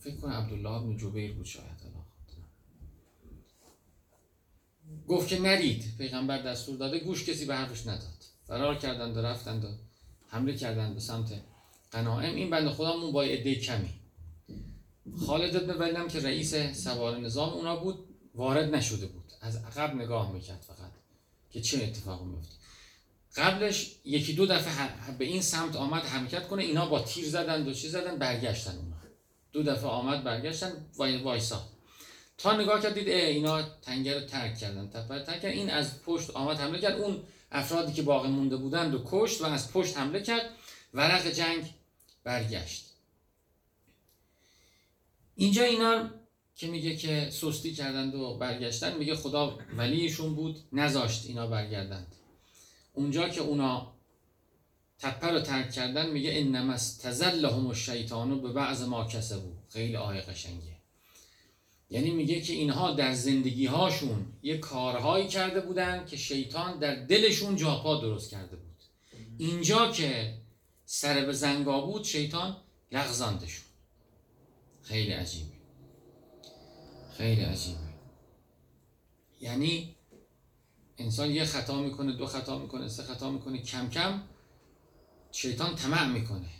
فکر 0.00 0.16
کنم 0.22 0.32
عبدالله 0.32 0.80
بن 0.80 0.96
جبیر 0.96 1.32
بود 1.32 1.46
شاید. 1.46 1.84
گفت 5.08 5.28
که 5.28 5.40
نرید 5.40 5.84
پیغمبر 5.98 6.42
دستور 6.42 6.76
داده 6.76 6.98
گوش 6.98 7.28
کسی 7.28 7.44
به 7.44 7.56
حرفش 7.56 7.86
نداد. 7.86 8.24
فرار 8.46 8.74
کردند 8.74 9.16
و 9.16 9.20
رفتند 9.20 9.64
و 9.64 9.68
حمله 10.28 10.56
کردند 10.56 10.94
به 10.94 11.00
سمت 11.00 11.32
غنایم 11.94 12.34
این 12.34 12.50
بنده 12.50 12.70
خدامون 12.70 13.12
با 13.12 13.22
عده 13.22 13.54
کمی. 13.54 13.90
خالد 15.26 15.70
ابن 15.70 15.96
هم 15.96 16.08
که 16.08 16.20
رئیس 16.20 16.54
سوار 16.84 17.18
نظام 17.18 17.48
اونا 17.48 17.76
بود 17.76 18.08
وارد 18.34 18.74
نشده 18.74 19.06
بود. 19.06 19.24
از 19.40 19.56
عقب 19.56 19.94
نگاه 19.94 20.32
می‌کرد 20.32 20.60
فقط 20.60 20.90
که 21.50 21.60
چه 21.60 21.84
اتفاقی 21.84 22.24
میفته 22.24 22.54
قبلش 23.36 23.96
یکی 24.04 24.32
دو 24.32 24.46
دفعه 24.46 24.90
به 25.18 25.24
این 25.24 25.42
سمت 25.42 25.76
آمد 25.76 26.02
حرکت 26.02 26.48
کنه 26.48 26.62
اینا 26.62 26.86
با 26.86 27.02
تیر 27.02 27.28
زدن 27.28 27.68
و 27.68 27.72
چی 27.72 27.88
زدن 27.88 28.16
برگشتن 28.16 28.76
اونا. 28.76 28.96
دو 29.52 29.62
دفعه 29.62 29.90
آمد 29.90 30.24
برگشتن 30.24 30.72
وای 30.96 31.22
وایسا. 31.22 31.68
تا 32.38 32.56
نگاه 32.56 32.82
کردید 32.82 33.08
اه 33.08 33.14
اینا 33.14 33.62
تنگه 33.62 34.20
رو 34.20 34.26
ترک 34.26 34.58
کردن 34.58 34.88
تپه 34.88 35.24
ترک 35.24 35.42
کردن 35.42 35.54
این 35.54 35.70
از 35.70 36.02
پشت 36.02 36.30
آمد 36.30 36.56
حمله 36.56 36.80
کرد. 36.80 37.00
اون 37.00 37.22
افرادی 37.52 37.92
که 37.92 38.02
باقی 38.02 38.28
مونده 38.28 38.56
بودند 38.56 38.94
و 38.94 39.02
کشت 39.06 39.40
و 39.40 39.44
از 39.44 39.72
پشت 39.72 39.98
حمله 39.98 40.22
کرد. 40.22 40.50
ورق 40.94 41.26
جنگ 41.26 41.74
برگشت. 42.24 42.90
اینجا 45.36 45.64
اینا 45.64 46.10
که 46.56 46.66
میگه 46.66 46.96
که 46.96 47.30
سستی 47.30 47.74
کردند 47.74 48.14
و 48.14 48.38
برگشتن 48.38 48.96
میگه 48.96 49.14
خدا 49.14 49.58
ولیشون 49.76 50.34
بود 50.34 50.60
نذاشت 50.72 51.26
اینا 51.26 51.46
برگردند. 51.46 52.14
اونجا 52.92 53.28
که 53.28 53.40
اونا 53.40 53.94
تپه 54.98 55.26
رو 55.26 55.40
ترک 55.40 55.72
کردن 55.72 56.10
میگه 56.10 56.30
انما 56.34 56.72
استزلهم 56.72 57.66
الشیطان 57.66 58.42
به 58.42 58.52
بعض 58.52 58.82
ما 58.82 59.04
کسبو 59.04 59.52
خیلی 59.68 59.96
آیه 59.96 60.20
قشنگه. 60.20 60.74
یعنی 61.90 62.10
میگه 62.10 62.40
که 62.40 62.52
اینها 62.52 62.92
در 62.92 63.12
زندگی 63.12 63.66
هاشون 63.66 64.26
یه 64.42 64.58
کارهایی 64.58 65.28
کرده 65.28 65.60
بودن 65.60 66.06
که 66.06 66.16
شیطان 66.16 66.78
در 66.78 66.94
دلشون 66.94 67.56
جاپا 67.56 68.00
درست 68.00 68.30
کرده 68.30 68.56
بود. 68.56 68.74
اینجا 69.38 69.92
که 69.92 70.34
سر 70.86 71.24
به 71.26 71.32
زنگا 71.32 71.80
بود 71.80 72.04
شیطان 72.04 72.56
لغزاندشون 72.92 73.64
خیلی 74.82 75.12
عجیبه. 75.12 75.54
خیلی 77.16 77.40
عجیبه. 77.40 77.78
یعنی 79.40 79.96
انسان 80.98 81.30
یه 81.30 81.44
خطا 81.44 81.82
می‌کنه 81.82 82.12
دو 82.12 82.26
خطا 82.26 82.58
می‌کنه 82.58 82.88
سه 82.88 83.02
خطا 83.02 83.30
می‌کنه 83.30 83.62
کم 83.62 83.90
کم 83.90 84.22
شیطان 85.32 85.74
طمع 85.74 86.08
می‌کنه. 86.08 86.50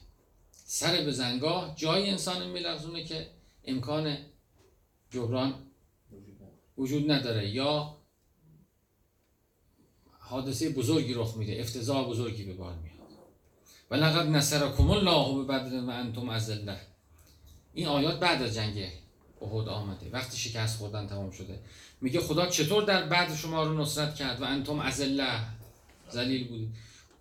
سر 0.53 1.05
به 1.05 1.13
زنگاه 1.13 1.77
جای 1.77 2.11
انسان 2.11 2.51
میلغزونه 2.51 3.05
که 3.05 3.31
امکان 3.65 4.17
جبران 5.11 5.71
وجود 6.79 7.11
نداره 7.11 7.51
یا 7.51 7.97
حادثه 10.19 10.71
بزرگی 10.71 11.15
رخ 11.15 11.37
میده 11.37 11.61
افتضاح 11.61 12.09
بزرگی 12.09 12.45
به 12.45 12.55
بار 12.55 12.79
میاد. 12.79 12.94
و 13.91 13.95
لقد 13.95 14.27
نصرکم 14.27 14.91
الله 14.91 15.35
به 15.35 15.45
بدر 15.45 15.85
و 15.85 15.91
انتم 15.91 16.29
اذله 16.29 16.81
این 17.75 17.87
آیات 17.87 18.21
بعد 18.21 18.43
از 18.43 18.55
جنگ 18.55 18.89
احد 19.43 19.69
آمده. 19.69 20.11
وقتی 20.13 20.37
شکست 20.37 20.79
خوردن 20.79 21.07
تمام 21.07 21.31
شده. 21.31 21.61
میگه 22.01 22.21
خدا 22.21 22.47
چطور 22.47 22.85
در 22.85 23.07
بعد 23.07 23.35
شما 23.35 23.63
رو 23.65 23.81
نصرت 23.81 24.15
کرد 24.15 24.43
و 24.43 24.45
انتم 24.45 24.79
اذله 24.79 25.41
ذلیل 26.13 26.49
بودید. 26.49 26.75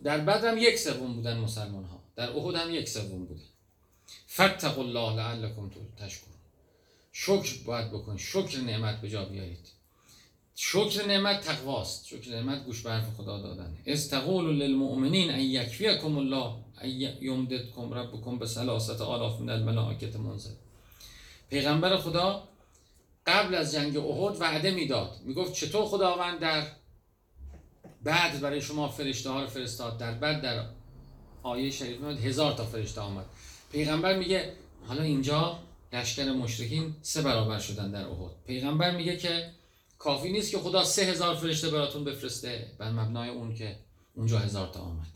در 0.04 0.18
بدر 0.18 0.52
هم 0.52 0.58
یک 0.58 0.80
سوم 0.80 1.14
بودن 1.14 1.38
مسلمان 1.38 1.84
ها 1.84 2.04
در 2.16 2.30
احد 2.30 2.56
هم 2.56 2.74
یک 2.74 2.90
سوم 2.90 3.26
بودن 3.26 3.44
فتقوا 4.30 4.84
الله 4.84 5.16
لعلکم 5.16 5.72
تشکرون. 5.98 6.34
شکر 7.12 7.64
باید 7.66 7.92
بکن 7.92 8.18
شکر 8.18 8.58
نعمت 8.60 9.02
به 9.02 9.10
جا 9.10 9.26
بیارید. 9.26 9.68
شکر 10.56 11.08
نعمت 11.08 11.42
تقواست. 11.42 12.06
شکر 12.06 12.32
نعمت 12.32 12.66
گوش 12.66 12.82
به 12.82 12.92
حرف 12.92 13.16
خدا 13.18 13.42
دادن 13.42 13.78
استقول 13.86 14.46
للمؤمنین 14.46 15.32
ان 15.32 15.40
یکفیکم 15.40 16.18
الله 16.18 16.54
ان 16.82 16.90
یمددکم 17.22 17.94
ربکم 17.94 18.40
به 18.40 18.46
ثلاثه 18.46 19.04
آلاف 19.04 19.42
من 19.42 19.50
الملائکه 19.50 20.18
منزل. 20.18 20.54
پیغمبر 21.50 21.98
خدا 21.98 22.48
قبل 23.26 23.56
از 23.56 23.74
جنگ 23.74 23.98
احد 23.98 24.42
وعده 24.42 24.72
می‌داد. 24.72 25.22
می‌گفت 25.26 25.54
چطور 25.54 25.86
خداوند 25.86 26.40
در 26.40 26.68
بعد 28.04 28.42
برای 28.42 28.62
شما 28.62 28.88
فرشته 28.88 29.30
ها 29.30 29.42
رو 29.42 29.48
فرستاد؟ 29.48 29.98
در 29.98 30.14
بعد 30.14 30.42
در 30.42 30.66
آیه 31.44 31.70
شریف 31.70 32.00
میاد 32.00 32.20
هزار 32.20 32.54
تا 32.54 32.66
فرشته 32.66 33.02
آمد. 33.02 33.26
پیغمبر 33.72 34.18
میگه 34.18 34.54
حالا 34.88 35.04
اینجا 35.04 35.60
لشکر 35.94 36.32
مشرکین 36.32 36.96
سه 37.02 37.22
برابر 37.22 37.60
شدن 37.60 37.92
در 37.92 38.06
احد. 38.06 38.32
پیغمبر 38.48 38.92
میگه 38.96 39.18
که 39.18 39.52
کافی 40.04 40.32
نیست 40.32 40.52
که 40.52 40.60
خدا 40.60 40.84
سه 40.84 41.02
هزار 41.02 41.36
فرشته 41.36 41.70
براتون 41.70 42.04
بفرسته 42.04 42.72
بر 42.78 42.92
مبنای 42.92 43.30
اون 43.30 43.56
که 43.56 43.80
اونجا 44.16 44.40
هزار 44.40 44.68
تا 44.68 44.80
آمد. 44.80 45.08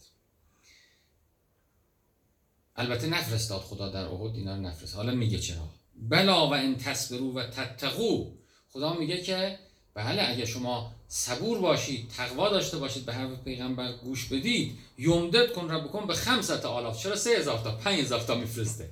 البته 2.75 3.07
نفرستاد 3.07 3.61
خدا 3.61 3.89
در 3.89 4.05
احد 4.05 4.35
اینا 4.35 4.55
رو 4.55 4.61
نفرست. 4.61 4.95
حالا 4.95 5.15
میگه 5.15 5.39
چرا؟ 5.39 5.69
بلا 5.95 6.47
و 6.47 6.53
ان 6.53 6.77
تصبروا 6.77 7.31
و 7.33 7.43
تتقوا. 7.43 8.25
خدا 8.69 8.93
میگه 8.93 9.21
که 9.21 9.59
بله 9.93 10.29
اگه 10.29 10.45
شما 10.45 10.95
صبور 11.07 11.59
باشید 11.59 12.09
تقوا 12.09 12.49
داشته 12.49 12.77
باشید 12.77 13.05
به 13.05 13.13
حرف 13.13 13.43
پیغمبر 13.43 13.91
گوش 13.91 14.25
بدید 14.25 14.77
یمدد 14.97 15.53
کن 15.53 15.71
ربکم 15.71 16.07
به 16.07 16.13
خمسط 16.13 16.65
آلاف. 16.65 17.03
چرا 17.03 17.15
سه 17.15 17.29
هزار 17.29 17.59
تا؟ 17.59 17.75
پنج 17.75 17.99
هزار 17.99 18.19
تا 18.19 18.35
میفرسته؟ 18.35 18.89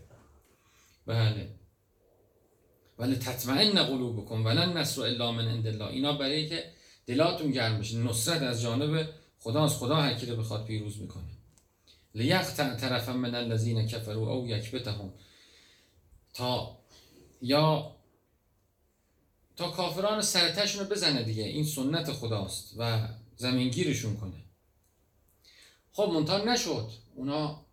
بله. 1.06 1.55
ولی 3.00 3.16
تطمئن 3.16 3.84
قلوبکم 3.84 4.46
ولن 4.46 4.78
نصر 4.78 5.02
الا 5.02 5.32
من 5.32 5.48
عند 5.48 5.68
الله. 5.68 5.88
اینا 5.88 6.14
برای 6.14 6.50
که 6.50 6.72
دلاتون 7.06 7.52
گرم 7.52 7.80
بشه. 7.80 7.98
نصرت 7.98 8.42
از 8.42 8.62
جانب 8.62 9.10
خدا 9.40 9.64
از 9.64 9.78
خدا 9.78 9.96
هر 9.96 10.14
کی 10.14 10.26
رو 10.26 10.36
بخواد 10.36 10.66
پیروز 10.66 11.02
می‌کنه. 11.02 11.24
لیقطع 12.16 12.76
طرفا 12.76 13.14
من 13.14 13.36
الذین 13.36 13.88
کفروا 13.88 14.34
او 14.34 14.48
یکبتهم. 14.48 15.14
تا 16.34 16.80
یا 17.42 17.96
تا 19.56 19.70
کافران 19.70 20.22
سرتشون 20.22 20.84
رو 20.84 20.90
بزنه 20.90 21.24
دیگه. 21.24 21.44
این 21.44 21.66
سنت 21.66 22.12
خداست 22.12 22.74
و 22.78 23.08
زمینگیرشون 23.36 24.18
کنه. 24.18 24.44
خب 25.92 26.12
منتها 26.14 26.38
نشد. 26.38 26.90
اونا 27.16 27.66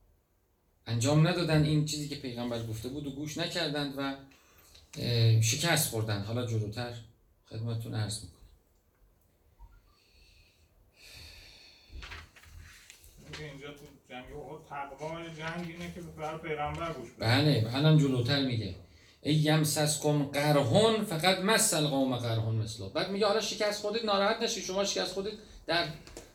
انجام 0.86 1.28
ندادن 1.28 1.64
این 1.64 1.84
چیزی 1.84 2.08
که 2.08 2.16
پیغمبر 2.16 2.66
گفته 2.66 2.88
بود 2.88 3.06
و 3.06 3.10
گوش 3.10 3.38
نکردند 3.38 3.94
و 3.96 4.16
شکست 5.42 5.88
خوردن. 5.88 6.22
حالا 6.22 6.46
جلوتر 6.46 6.94
خدمتتون 7.50 7.94
عرض 7.94 8.24
می‌کنم. 8.24 8.38
اینجا 13.38 13.68
تو 13.68 13.84
جنگ 14.08 14.24
احد 14.24 14.66
تقوای 14.68 15.24
جنگ 15.24 15.70
اینه 15.70 15.94
که 15.94 16.00
بر 16.00 16.38
پیغمبر 16.38 16.92
گوش 16.92 17.10
بده. 17.10 17.26
بله 17.26 17.70
الان 17.74 17.98
جلوتر 17.98 18.44
میگه. 18.44 18.74
ای 19.22 19.34
یمسسکم 19.34 20.22
قرهن 20.24 21.04
فقط 21.04 21.38
مثل 21.38 21.86
قوم 21.86 22.16
قرهن 22.16 22.54
مثلو 22.54 22.88
بعد 22.88 23.10
میگه 23.10 23.26
حالا 23.26 23.40
شکست 23.40 23.80
خوردید 23.82 24.04
ناراحت 24.06 24.42
نشید 24.42 24.64
شما 24.64 24.84
شکست 24.84 25.12
خوردید. 25.12 25.38
در 25.66 25.88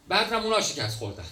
بدرم 0.10 0.44
اونا 0.44 0.62
شکست 0.62 0.98
خوردن. 0.98 1.24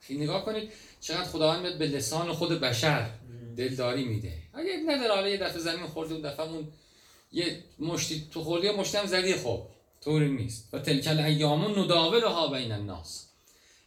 خیلی 0.00 0.20
نگاه 0.24 0.44
کنید 0.44 0.72
چقدر 1.00 1.24
خداوند 1.24 1.60
میاد 1.62 1.78
به 1.78 1.86
لسان 1.86 2.32
خود 2.32 2.60
بشر. 2.60 3.10
دلداری 3.60 4.04
میده. 4.04 4.32
اگه 4.54 4.70
نداره 4.86 5.14
حالا 5.14 5.28
یه 5.28 5.36
دفعه 5.36 5.58
زمین 5.58 5.86
خوردی 5.86 6.14
اون 6.14 6.22
دفعه 6.22 6.46
اون 6.52 6.68
یه 7.32 7.64
مشتی 7.78 8.28
تو 8.32 8.44
خوردی 8.44 8.70
مشتی 8.70 8.98
هم 8.98 9.06
زدی 9.06 9.34
خب 9.34 9.62
طوری 10.00 10.30
نیست. 10.30 10.68
و 10.72 10.78
تلکل 10.78 11.18
ایام 11.20 11.78
نداولها 11.78 12.48
بین 12.48 12.72
الناس. 12.72 13.26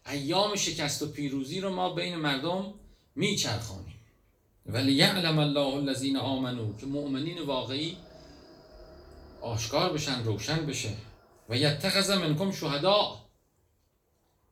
ایام 0.07 0.55
شکست 0.55 1.01
و 1.01 1.07
پیروزی 1.07 1.61
رو 1.61 1.69
ما 1.69 1.93
بین 1.93 2.15
مردم 2.15 2.73
میچرخانیم 3.15 3.99
ولی 4.65 4.93
یعلم 4.93 5.39
الله 5.39 5.75
الذین 5.75 6.17
آمنو 6.17 6.77
که 6.77 6.85
مؤمنین 6.85 7.41
واقعی 7.41 7.97
آشکار 9.41 9.93
بشن 9.93 10.23
روشن 10.23 10.65
بشه. 10.65 10.93
و 11.49 11.57
یتخذ 11.57 12.11
منکم 12.11 12.51
شهدا 12.51 13.19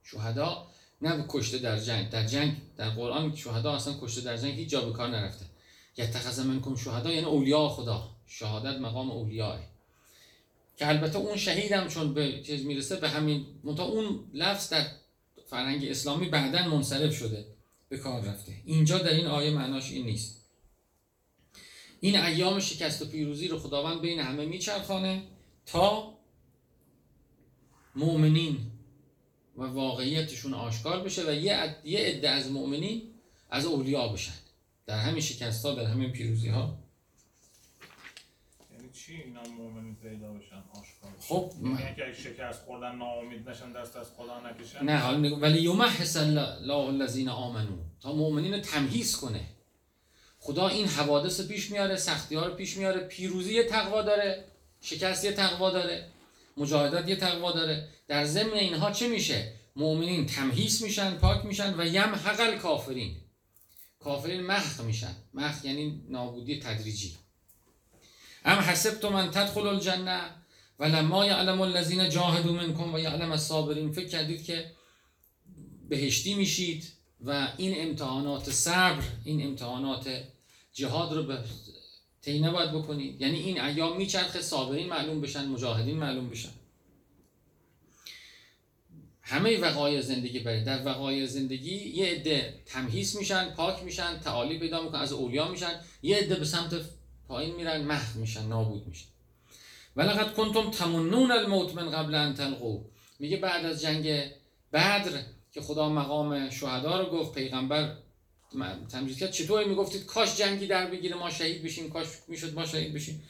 شهدا 0.03 0.67
نه 1.01 1.25
کشته 1.29 1.57
در 1.57 1.79
جنگ. 1.79 2.09
در 2.09 2.25
جنگ 2.25 2.55
در 2.77 2.89
قرآن 2.89 3.35
شهدا 3.35 3.75
اصلا 3.75 3.93
کشته 4.01 4.21
در 4.21 4.37
جنگ 4.37 4.53
هیچ 4.53 4.69
جا 4.69 4.81
به 4.81 4.93
کار 4.93 5.09
نرفته. 5.09 5.45
یتخذ 5.97 6.39
منکم 6.39 6.75
شهدا 6.75 7.11
یعنی 7.11 7.25
اولیاء 7.25 7.69
خدا. 7.69 8.09
شهادت 8.27 8.79
مقام 8.79 9.11
اولیاء. 9.11 9.57
که 10.77 10.87
البته 10.87 11.17
اون 11.17 11.37
شهیدم 11.37 11.87
چون 11.87 12.13
به 12.13 12.41
چیز 12.41 12.65
می‌رسه 12.65 12.95
به 12.95 13.09
همین 13.09 13.45
منتها 13.63 13.85
اون 13.85 14.19
لفظ 14.33 14.69
در 14.69 14.87
فرهنگ 15.47 15.85
اسلامی 15.85 16.29
بعدا 16.29 16.67
منصرف 16.67 17.17
شده 17.17 17.45
به 17.89 17.97
کار 17.97 18.21
رفته. 18.21 18.53
اینجا 18.65 18.97
در 18.97 19.13
این 19.13 19.27
آیه 19.27 19.51
معناش 19.51 19.91
این 19.91 20.05
نیست. 20.05 20.41
این 21.99 22.19
ایام 22.19 22.59
شکست 22.59 23.01
و 23.01 23.05
پیروزی 23.05 23.47
رو 23.47 23.59
خداوند 23.59 24.01
بین 24.01 24.19
همه 24.19 24.45
میچرخانه 24.45 25.23
تا 25.65 26.13
مؤمنین 27.95 28.70
و 29.61 29.65
واقعیتشون 29.73 30.53
آشکار 30.53 31.03
بشه 31.03 31.27
و 31.29 31.33
یه 31.33 31.55
عد- 31.55 31.85
یه 31.85 31.99
عده 31.99 32.29
از 32.29 32.51
مؤمنین 32.51 33.01
از 33.49 33.65
اولیا 33.65 34.07
بشن. 34.07 34.33
در 34.85 34.99
همین 34.99 35.21
شکست 35.21 35.65
ها 35.65 35.73
در 35.73 35.83
همین 35.85 36.11
پیروزی 36.11 36.49
ها 36.49 36.77
یعنی 38.73 38.89
چی 38.93 39.15
اینا 39.21 39.41
مؤمنین 39.57 39.95
پیدا 39.95 40.33
بشن 40.33 40.63
آشکار 40.81 41.11
بشن؟ 41.11 41.27
خب 41.27 41.51
یعنی 41.63 41.77
اگه 41.83 42.13
شکست 42.13 42.61
خوردن 42.65 42.95
ناامید 42.95 43.49
نشن 43.49 43.71
دست 43.71 43.95
از 43.97 44.07
خدا 44.17 44.39
نکشن؟ 44.49 44.83
نه 44.85 44.97
حالا 44.97 45.35
ولی 45.35 45.61
یمحص 45.61 46.17
الله 46.17 46.71
الذین 46.71 47.29
آمنو. 47.29 47.77
تا 48.01 48.13
مؤمنین 48.13 48.53
رو 48.53 48.59
تمهیز 48.59 49.15
کنه. 49.17 49.41
خدا 50.39 50.67
این 50.67 50.87
حوادث 50.87 51.39
رو 51.39 51.47
پیش 51.47 51.71
میاره 51.71 51.95
سختی 51.95 52.35
ها 52.35 52.45
رو 52.45 52.53
پیش 52.55 52.77
میاره 52.77 52.99
پیروزی 53.07 53.53
یه 53.53 53.63
تقوا 53.63 54.01
داره 54.01 54.43
شکست 54.81 55.25
یه 55.25 55.31
تقوا 55.31 55.69
داره 55.71 56.07
مجاهدت 56.57 57.09
یه 57.09 57.15
تقوا 57.15 57.51
داره. 57.51 57.87
در 58.11 58.25
ضمن 58.25 58.53
اینها 58.53 58.91
چه 58.91 59.07
میشه؟ 59.07 59.53
مؤمنین 59.75 60.25
تمهیز 60.25 60.83
میشن 60.83 61.11
پاک 61.11 61.45
میشن 61.45 61.79
و 61.79 61.85
یم 61.85 62.15
حقل 62.15 62.57
کافرین. 62.57 63.15
کافرین 63.99 64.41
محق 64.41 64.81
میشن. 64.81 65.15
محق 65.33 65.65
یعنی 65.65 66.01
نابودی 66.09 66.59
تدریجی. 66.59 67.15
ام 68.45 68.59
حسبتم 68.59 69.15
ان 69.15 69.31
تدخلوا 69.31 69.71
الجنه 69.71 70.21
ولما 70.79 71.25
یعلم 71.25 71.61
الذین 71.61 72.09
جاهدوا 72.09 72.51
منکم 72.51 72.93
و 72.93 72.99
یعلم 72.99 73.31
الصابرین. 73.31 73.91
فکر 73.91 74.07
کردید 74.07 74.43
که 74.43 74.71
بهشتی 75.89 76.33
میشید 76.33 76.91
و 77.21 77.47
این 77.57 77.89
امتحانات 77.89 78.49
صبر 78.49 79.03
این 79.23 79.45
امتحانات 79.47 80.23
جهاد 80.73 81.13
رو 81.13 81.23
به 81.23 81.37
طی 82.21 82.39
نباید 82.39 82.71
بکنید. 82.71 83.21
یعنی 83.21 83.39
این 83.39 83.61
ایام 83.61 83.97
میچرخه 83.97 84.41
صابرین 84.41 84.89
معلوم 84.89 85.21
بشن 85.21 85.45
مجاهدین 85.45 85.97
معلوم 85.97 86.29
بشن. 86.29 86.60
همه 89.31 89.59
وقایع 89.59 90.01
زندگی 90.01 90.39
برای 90.39 90.63
در 90.63 90.85
وقایع 90.85 91.25
زندگی 91.25 91.75
یه 91.75 92.05
عده 92.05 92.53
تمهیز 92.65 93.17
میشن 93.17 93.49
پاک 93.49 93.83
میشن 93.83 94.19
تعالی 94.19 94.59
پیدا 94.59 94.81
می‌کنن 94.83 95.01
از 95.01 95.13
اولیا 95.13 95.47
میشن. 95.47 95.79
یه 96.03 96.17
عده 96.17 96.35
به 96.35 96.45
سمت 96.45 96.73
پایین 97.27 97.55
میرن 97.55 97.81
محو 97.81 98.19
میشن 98.19 98.47
نابود 98.47 98.87
میشن. 98.87 99.05
ولقد 99.95 100.33
کنتم 100.33 100.71
تمنون 100.71 101.31
الموت 101.31 101.75
من 101.75 101.89
قبل 101.89 102.15
ان 102.15 102.33
تلقوا. 102.33 102.79
میگه 103.19 103.37
بعد 103.37 103.65
از 103.65 103.81
جنگ 103.81 104.31
بدر 104.73 105.11
که 105.51 105.61
خدا 105.61 105.89
مقام 105.89 106.49
شهدا 106.49 107.01
رو 107.01 107.05
گفت 107.05 107.33
پیغمبر 107.33 107.95
تمجید 108.91 109.17
کرد 109.17 109.31
چطور 109.31 109.63
می‌گفتید؟ 109.63 110.05
کاش 110.05 110.37
جنگی 110.37 110.67
در 110.67 110.87
بگیره 110.87 111.15
ما 111.15 111.29
شهید 111.29 111.63
بشیم. 111.63 111.89
کاش 111.89 112.07
می‌شد 112.27 112.53
ما 112.53 112.65
شهید 112.65 112.93
بشیم. 112.93 113.23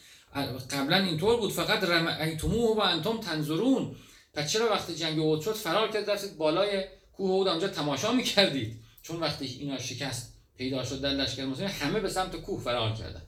قبلا 0.71 0.97
اینطور 0.97 1.37
بود. 1.37 1.51
فقط 1.51 1.83
رمعیتموه 1.83 2.77
و 2.77 2.79
انتم 2.79 3.17
تنظرون. 3.17 3.95
پس 4.33 4.51
چرا 4.51 4.69
وقتی 4.69 4.95
جنگ 4.95 5.19
احد 5.19 5.41
شد 5.41 5.53
فرار 5.53 5.91
کرد 5.91 6.09
رفتید 6.09 6.37
بالای 6.37 6.83
کوه 7.13 7.31
احد 7.31 7.47
اونجا 7.47 7.67
تماشا 7.67 8.11
می‌کردید. 8.11 8.79
چون 9.01 9.19
وقتی 9.19 9.45
اینا 9.45 9.77
شکست 9.77 10.33
پیدا 10.57 10.83
شد 10.83 11.01
در 11.01 11.09
لشکر 11.09 11.45
مسلمان 11.45 11.71
همه 11.71 11.99
به 11.99 12.09
سمت 12.09 12.35
کوه 12.35 12.61
فرار 12.61 12.93
کردن. 12.93 13.21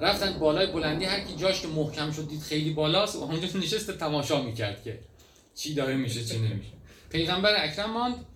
رفتن 0.00 0.38
بالای 0.38 0.66
بلندی 0.66 1.04
هر 1.04 1.20
کی 1.20 1.36
جاش 1.36 1.60
که 1.60 1.68
محکم 1.68 2.12
شد 2.12 2.28
دید 2.28 2.40
خیلی 2.40 2.70
بالاست 2.70 3.16
و 3.16 3.22
اونجا 3.22 3.58
نشست 3.58 3.90
تماشا 3.90 4.42
می‌کرد 4.42 4.82
که 4.82 4.98
چی 5.54 5.74
داره 5.74 5.94
میشه 5.94 6.24
چی 6.24 6.38
نمیشه. 6.38 6.72
پیغمبر 7.10 7.64
اکرم 7.64 7.90
ماند 7.90 8.26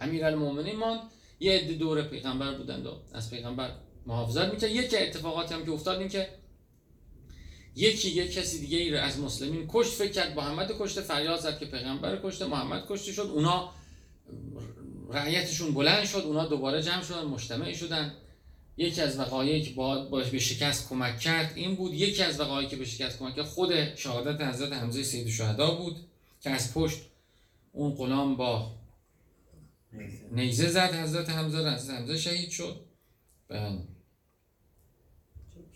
امیرالمومنین 0.00 0.76
ماند. 0.76 1.00
یه 1.40 1.52
عده 1.52 1.74
دور 1.74 2.02
پیغمبر 2.02 2.54
بودند 2.54 2.86
و 2.86 2.92
از 3.12 3.30
پیغمبر 3.30 3.70
محافظت 4.06 4.52
می‌کرد. 4.52 4.70
یکی 4.70 4.96
اتفاقاتی 4.96 5.54
هم 5.54 5.64
که 5.64 5.70
افتاد 5.70 5.98
این 5.98 6.08
که 6.08 6.28
یکی 7.76 8.08
یک 8.08 8.32
کسی 8.32 8.60
دیگه 8.60 8.78
ای 8.78 8.96
از 8.96 9.18
مسلمین 9.18 9.66
کشت 9.68 9.92
فکر 9.92 10.12
کرد 10.12 10.36
محمد 10.36 10.72
کشته 10.78 11.00
فریاد 11.00 11.40
زد 11.40 11.58
که 11.58 11.66
پیغمبر 11.66 12.20
کشته 12.24 12.46
محمد 12.46 12.86
کشته 12.88 13.12
شد 13.12 13.30
اونا 13.34 13.72
رعیتشون 15.10 15.74
بلند 15.74 16.04
شد 16.04 16.18
اونا 16.18 16.46
دوباره 16.46 16.82
جمع 16.82 17.02
شدن 17.02 17.24
مجتمع 17.24 17.72
شدن. 17.72 18.14
یکی 18.76 19.00
از 19.00 19.18
وقایعی 19.18 19.62
که 19.62 19.74
با 19.74 20.04
به 20.04 20.38
شکست 20.38 20.88
کمک 20.88 21.20
کرد 21.20 21.52
این 21.54 21.74
بود 21.74 21.94
یکی 21.94 22.22
از 22.22 22.40
وقایعی 22.40 22.70
که 22.70 22.76
به 22.76 22.84
شکست 22.84 23.18
کمک 23.18 23.36
کرد 23.36 23.44
خود 23.44 23.94
شهادت 23.94 24.40
حضرت 24.40 24.72
حمزه 24.72 25.02
سید 25.02 25.26
الشهدا 25.26 25.74
بود 25.74 25.96
که 26.40 26.50
از 26.50 26.74
پشت 26.74 26.98
اون 27.72 27.94
غلام 27.94 28.36
با 28.36 28.74
نیزه 30.32 30.68
زد 30.68 30.94
حضرت 30.94 31.30
حمزه 31.30 31.58
حضرت 31.58 31.90
حمزه 31.90 32.16
شهید 32.16 32.50
شد. 32.50 32.80
بله. 33.48 33.78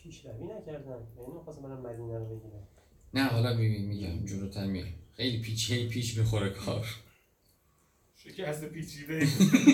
پیشروی 0.02 0.44
نکردن. 0.44 1.06
یعنی 1.18 1.32
می‌خواستن 1.34 1.62
برن 1.62 1.72
مدینه 1.72 2.18
رو 2.18 2.24
بگیرن. 2.24 2.62
نه 3.14 3.24
حالا 3.24 3.54
ببین 3.54 3.84
میگم 3.84 4.26
جلوتر 4.26 4.66
میگم 4.66 4.86
خیلی 5.16 5.38
پیچ 5.42 5.72
پیچ 5.72 6.18
می‌خوره 6.18 6.50
کار. 6.50 6.86
شکست 8.16 8.64
پیچیده. 8.64 9.26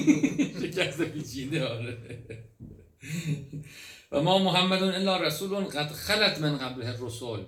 شکست 0.62 1.02
پیچیده 1.02 1.66
آره. 1.66 1.98
و 4.12 4.22
ما 4.22 4.38
محمد 4.38 4.82
الا 4.82 5.16
رسول 5.16 5.64
قد 5.64 5.92
خلت 5.92 6.40
من 6.40 6.58
قبله 6.58 6.88
الرسول. 6.88 7.44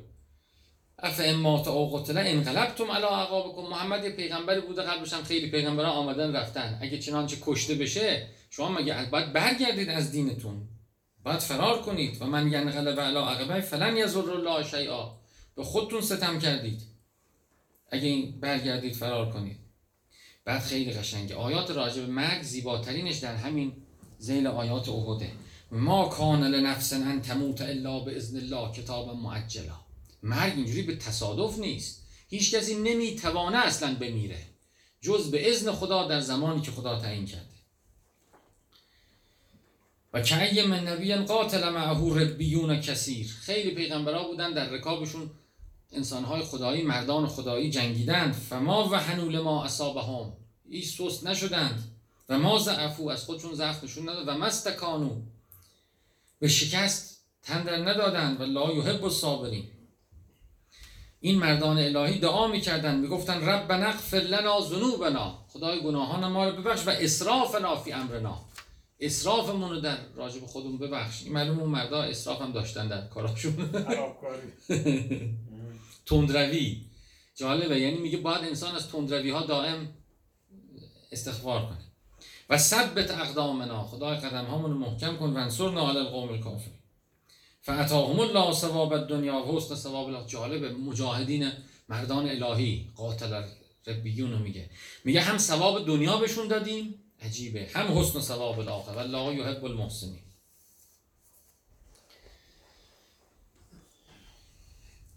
اف 0.99 1.21
امات 1.25 1.69
او 1.69 1.97
قتل 1.97 2.19
انقلبتم 2.19 2.91
علی 2.91 3.05
عقابکم 3.05 3.71
محمد 3.71 4.05
یه 4.05 4.11
پیغمبری 4.11 4.61
بوده 4.61 4.83
قبلش 4.83 5.13
هم 5.13 5.23
خیلی 5.23 5.51
پیغمبران 5.51 5.91
آمدن 5.91 6.37
رفتن. 6.37 6.79
اگه 6.83 6.99
چنانچه 6.99 7.37
کشته 7.41 7.75
بشه 7.75 8.27
شما 8.51 8.69
مگه 8.69 9.11
باید 9.11 9.33
برگردید 9.33 9.89
از 9.89 10.13
دینتون؟ 10.13 10.69
باید 11.25 11.39
فرار 11.39 11.83
کنید 11.83 12.23
و 12.23 12.27
من 12.27 12.47
ینقلب 12.47 13.01
علی 13.01 13.17
عقبه 13.17 13.61
فلن 13.61 13.97
یضر 13.97 14.31
الله 14.31 14.65
شیئا. 14.65 15.21
به 15.57 15.65
خودتون 15.65 16.01
ستم 16.01 16.39
کردید. 16.39 16.83
اگه 17.91 18.09
این 18.09 18.41
برگردید 18.41 18.95
فرار 18.95 19.33
کنید. 19.33 19.57
بعد 20.45 20.61
خیلی 20.61 20.93
قشنگه. 20.93 21.35
آیات 21.35 21.71
راجع 21.71 22.01
به 22.01 22.07
مرگ 22.07 22.43
زیباترینش 22.43 23.19
در 23.19 23.37
همین 23.37 23.73
زیل 24.19 24.47
آیات 24.47 24.89
احده. 24.89 25.33
ما 25.73 26.09
کان 26.09 26.45
لنفس 26.45 26.93
ان 26.93 27.23
تموت 27.23 27.61
الا 27.61 27.99
باذن 27.99 28.37
الله 28.37 28.73
کتابا 28.73 29.15
معجلا 29.15 29.81
مرگ 30.23 30.53
اینجوری 30.57 30.83
به 30.83 30.97
تصادف 30.97 31.59
نیست. 31.59 32.07
هیچ 32.29 32.55
کسی 32.55 32.75
نمی‌توانه 32.75 33.59
اصلا 33.59 33.95
بمیره. 33.95 34.43
جز 35.01 35.31
به 35.31 35.51
اذن 35.51 35.73
خدا 35.73 36.09
در 36.09 36.21
زمانی 36.21 36.61
که 36.61 36.71
خدا 36.71 37.01
تعیین 37.01 37.27
کرده. 37.27 37.60
و 40.13 40.23
که 40.23 40.63
من 40.63 40.89
نبی 40.89 41.15
قاتل 41.15 41.69
معه 41.69 42.15
ربیون 42.15 42.81
کثیر. 42.81 43.37
خیلی 43.41 43.71
پیغمبرا 43.71 44.23
بودن 44.25 44.53
در 44.53 44.71
رکابشون 44.71 45.31
انسانهای 45.93 46.43
خدایی 46.43 46.83
مردان 46.83 47.27
خدایی 47.27 47.71
جنگیدند. 47.71 48.33
فما 48.33 48.89
و 48.89 48.97
حنول 48.97 49.41
ما 49.41 49.65
اصابهم. 49.65 50.33
هیچ 50.71 50.99
سست 50.99 51.27
نشدند. 51.27 51.97
و 52.29 52.39
ما 52.39 52.59
ضعفو 52.59 53.09
از 53.09 53.25
خودشون 53.25 53.55
ضعف 53.55 53.85
نشون 53.85 54.09
نداد. 54.09 54.29
و 54.29 54.39
مستکانو 54.39 55.23
به 56.39 56.49
شکست 56.49 57.21
تندر 57.43 57.77
ندادند. 57.77 58.41
و 58.41 58.45
لا 58.45 58.73
یحب 58.73 59.05
الصابرین. 59.05 59.65
این 61.21 61.39
مردان 61.39 61.79
الهی 61.79 62.19
دعا 62.19 62.47
می‌کردن 62.47 62.99
می‌گفتن 62.99 63.49
رب 63.49 63.71
اغفر 63.71 64.17
لنا 64.17 64.61
ذنوبنا. 64.61 65.39
خدای 65.49 65.81
گناهان 65.81 66.27
ما 66.27 66.49
رو 66.49 66.63
ببخش 66.63 66.87
و 66.87 66.91
اسرافنا 66.91 67.77
فی 67.77 67.93
امرنا. 67.93 68.50
اسرافمون 69.01 69.71
رو 69.71 69.81
در 69.81 69.99
راجب 70.15 70.47
خودمون 70.47 70.79
ببخش 70.79 71.23
این 71.23 71.33
معلوم 71.33 71.61
اون 71.61 71.71
مردا 71.71 72.03
اسراف 72.03 72.43
هم 72.43 72.53
داشتن 72.53 72.89
در 72.89 73.07
کاراشون. 73.07 73.55
تندروی. 76.07 76.81
جالبه. 77.35 77.81
یعنی 77.81 77.99
میگه 77.99 78.17
باید 78.17 78.45
انسان 78.45 78.75
از 78.75 78.89
تندروی 78.89 79.31
ها 79.31 79.47
دائم 79.47 79.89
استغفار 81.13 81.67
کنه. 81.67 81.79
و 82.51 82.59
ثبت 82.59 83.11
اقدامنا. 83.11 83.83
خدای 83.83 84.17
قدم 84.17 84.45
هامون 84.45 84.71
محکم 84.71 85.17
کن. 85.17 85.31
و 85.31 85.37
انصرنا 85.37 85.89
علی 85.89 85.99
القوم 85.99 86.29
الکافر 86.29 86.71
فاتاهم 87.63 88.21
الله 88.21 88.53
ثواب 88.53 88.93
الدنیا 88.93 89.35
و 89.35 89.57
حسن 89.57 89.75
ثواب 89.75 90.07
الله 90.07 90.27
جالبه. 90.27 90.73
مجاهدین 90.73 91.53
مردان 91.89 92.29
الهی 92.29 92.91
قاتل 92.97 93.43
ربیون 93.87 94.33
رو 94.33 94.39
میگه. 94.39 94.71
میگه 95.05 95.21
هم 95.21 95.39
ثواب 95.39 95.87
دنیا 95.87 96.17
بهشون 96.17 96.49
دادیم 96.49 96.95
عجیبه. 97.23 97.71
هم 97.75 97.99
حسن 97.99 98.21
ثواب 98.21 98.59
الاخره 98.59 98.95
والله 98.97 99.35
یحب 99.35 99.65
المحسنین. 99.65 100.23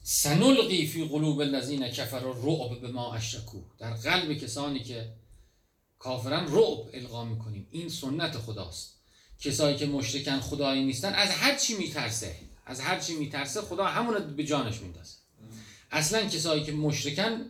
سنلقی 0.04 0.88
فی 0.88 1.04
قلوب 1.04 1.40
الذین 1.40 1.90
کفروا 1.90 2.34
الرعب 2.34 2.88
بما 2.88 3.14
اشرکو. 3.14 3.62
در 3.80 3.94
قلب 3.94 4.34
کسانی 4.34 4.84
که 4.84 5.14
کافرن 6.00 6.48
رعب 6.48 6.90
القا 6.94 7.24
می‌کنیم. 7.24 7.68
این 7.72 7.90
سنت 7.90 8.38
خداست. 8.38 8.94
کسایی 9.40 9.78
که 9.78 9.86
مشرکن 9.86 10.40
خدایی 10.40 10.86
نیستن 10.86 11.14
از 11.14 11.30
هر 11.30 11.56
چی 11.58 11.78
میترسه 11.78 12.36
از 12.66 12.80
هر 12.80 13.00
چی 13.00 13.16
میترسه 13.16 13.62
خدا 13.62 13.86
همون 13.86 14.36
به 14.36 14.44
جانش 14.44 14.82
میندازه. 14.82 15.16
اصلا 15.92 16.26
کسایی 16.30 16.64
که 16.64 16.72
مشرکن 16.72 17.46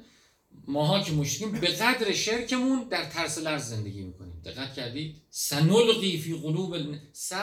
ماها 0.68 1.04
که 1.04 1.12
مشرکیم 1.12 1.52
به 1.52 1.68
قدر 1.68 2.14
شرکمون 2.14 2.84
در 2.84 3.06
ترس 3.10 3.38
لرز 3.38 3.70
زندگی 3.70 4.02
می‌کنیم. 4.02 4.33
دقت 4.46 4.74
کردید. 4.74 5.16
سنلقی 5.30 6.18
فی 6.18 6.34
قلوب. 6.34 6.76
س 7.14 7.34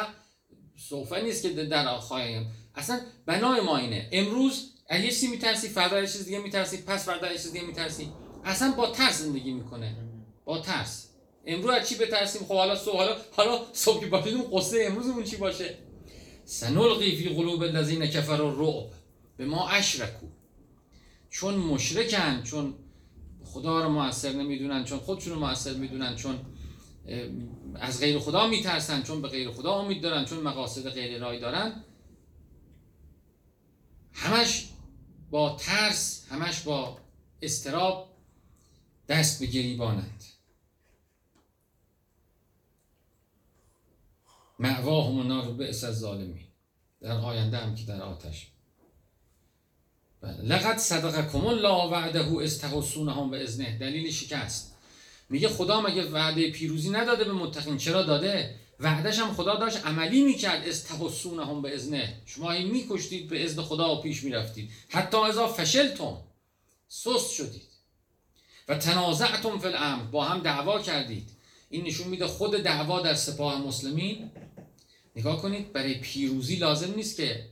صوفه 0.76 1.22
نیست 1.22 1.42
که 1.42 1.48
در 1.48 1.98
خواهیم 1.98 2.52
اصلا 2.74 3.00
بنای 3.26 3.60
ما 3.60 3.76
اینه. 3.76 4.08
امروز 4.12 4.70
از 4.88 5.00
یه 5.00 5.10
چیزی 5.10 5.26
میترسی 5.26 5.68
فردا 5.68 6.00
یه 6.00 6.06
چیز 6.06 6.24
دیگه 6.24 6.38
میترسی 6.38 6.82
پس 6.82 7.04
فردا 7.04 7.32
یه 7.32 7.38
چیز 7.38 7.52
دیگه 7.52 7.66
میترسی. 7.66 8.08
اصلا 8.44 8.72
با 8.72 8.90
ترس 8.90 9.18
زندگی 9.18 9.52
می‌کنه. 9.52 9.96
با 10.44 10.58
ترس. 10.58 11.06
امروز 11.46 11.70
از 11.70 11.88
چی 11.88 11.94
بترسیم؟ 11.94 12.42
خب 12.42 12.54
حالا 12.54 12.76
صبح 12.76 12.96
حالا 12.96 13.16
حالا 13.32 13.60
صبح 13.72 14.00
که 14.00 14.06
باشیم 14.06 14.42
قصه 14.42 14.84
امروزمون 14.86 15.24
چی 15.24 15.36
باشه. 15.36 15.78
سنلقی 16.44 17.16
فی 17.16 17.28
قلوب 17.28 17.62
الذین 17.62 18.06
کفروا 18.06 18.50
الرعب. 18.50 18.90
به 19.36 19.46
ما 19.46 19.68
اشرکو 19.68 20.26
چون 21.30 21.54
مشرکن 21.54 22.42
چون 22.42 22.74
خدا 23.44 23.82
رو 23.82 23.88
موثر 23.88 24.32
نمی‌دونن 24.32 24.84
چون 24.84 24.98
خودشون 24.98 25.32
رو 25.32 25.40
موثر 25.40 25.72
می‌دونن 25.72 26.16
چون 26.16 26.38
از 27.74 28.00
غیر 28.00 28.18
خدا 28.18 28.46
میترسن 28.46 29.02
چون 29.02 29.22
به 29.22 29.28
غیر 29.28 29.50
خدا 29.50 29.72
امید 29.72 30.02
دارن 30.02 30.24
چون 30.24 30.40
مقاصد 30.40 30.90
غیر 30.90 31.18
رای 31.18 31.40
دارن. 31.40 31.84
همش 34.12 34.68
با 35.30 35.56
ترس 35.56 36.26
همش 36.30 36.62
با 36.62 36.98
استراب 37.42 38.16
دست 39.08 39.40
به 39.40 39.46
گریبانند. 39.46 40.24
معواهم 44.58 45.18
النار 45.18 45.52
بئس 45.52 45.84
الظالمین. 45.84 46.46
در 47.00 47.16
آینده 47.16 47.56
هم 47.56 47.74
که 47.74 47.84
در 47.84 48.02
آتش. 48.02 48.50
بله. 50.20 50.42
لقد 50.42 50.76
صدقکم 50.76 51.46
الله 51.46 51.90
وعده 51.92 52.42
استحسونهم 52.42 53.30
به 53.30 53.42
ازنه 53.42 53.78
دلیل 53.78 54.10
شکست. 54.10 54.76
میگه 55.30 55.48
خدا 55.48 55.80
مگه 55.80 56.04
وعده 56.04 56.50
پیروزی 56.50 56.90
نداده 56.90 57.24
به 57.24 57.32
متقین؟ 57.32 57.78
چرا 57.78 58.02
داده؟ 58.02 58.54
وعدش 58.80 59.18
هم 59.18 59.32
خدا 59.32 59.56
داشت 59.56 59.86
عملی 59.86 60.22
می‌کرد 60.22 60.68
استحسونهم 60.68 61.62
به 61.62 61.74
ازنه 61.74 62.22
شما 62.26 62.52
این 62.52 62.70
میکشتید 62.70 63.28
به 63.28 63.44
اذن 63.44 63.62
خدا 63.62 63.96
و 63.96 64.00
پیش 64.02 64.24
می‌رفتید. 64.24 64.70
حتی 64.88 65.16
ازا 65.16 65.48
فشلتم 65.48 66.16
سست 66.88 67.30
شدید. 67.32 67.70
و 68.68 68.74
تنازعتم 68.78 69.58
فی 69.58 69.66
الامر 69.66 70.02
با 70.02 70.24
هم 70.24 70.40
دعوا 70.40 70.82
کردید. 70.82 71.30
این 71.70 71.86
نشون 71.86 72.08
میده 72.08 72.26
خود 72.26 72.56
دعوا 72.56 73.00
در 73.00 73.14
سپاه 73.14 73.66
مسلمین. 73.66 74.30
نگاه 75.16 75.42
کنید 75.42 75.72
برای 75.72 75.94
پیروزی 75.94 76.56
لازم 76.56 76.94
نیست 76.94 77.16
که 77.16 77.46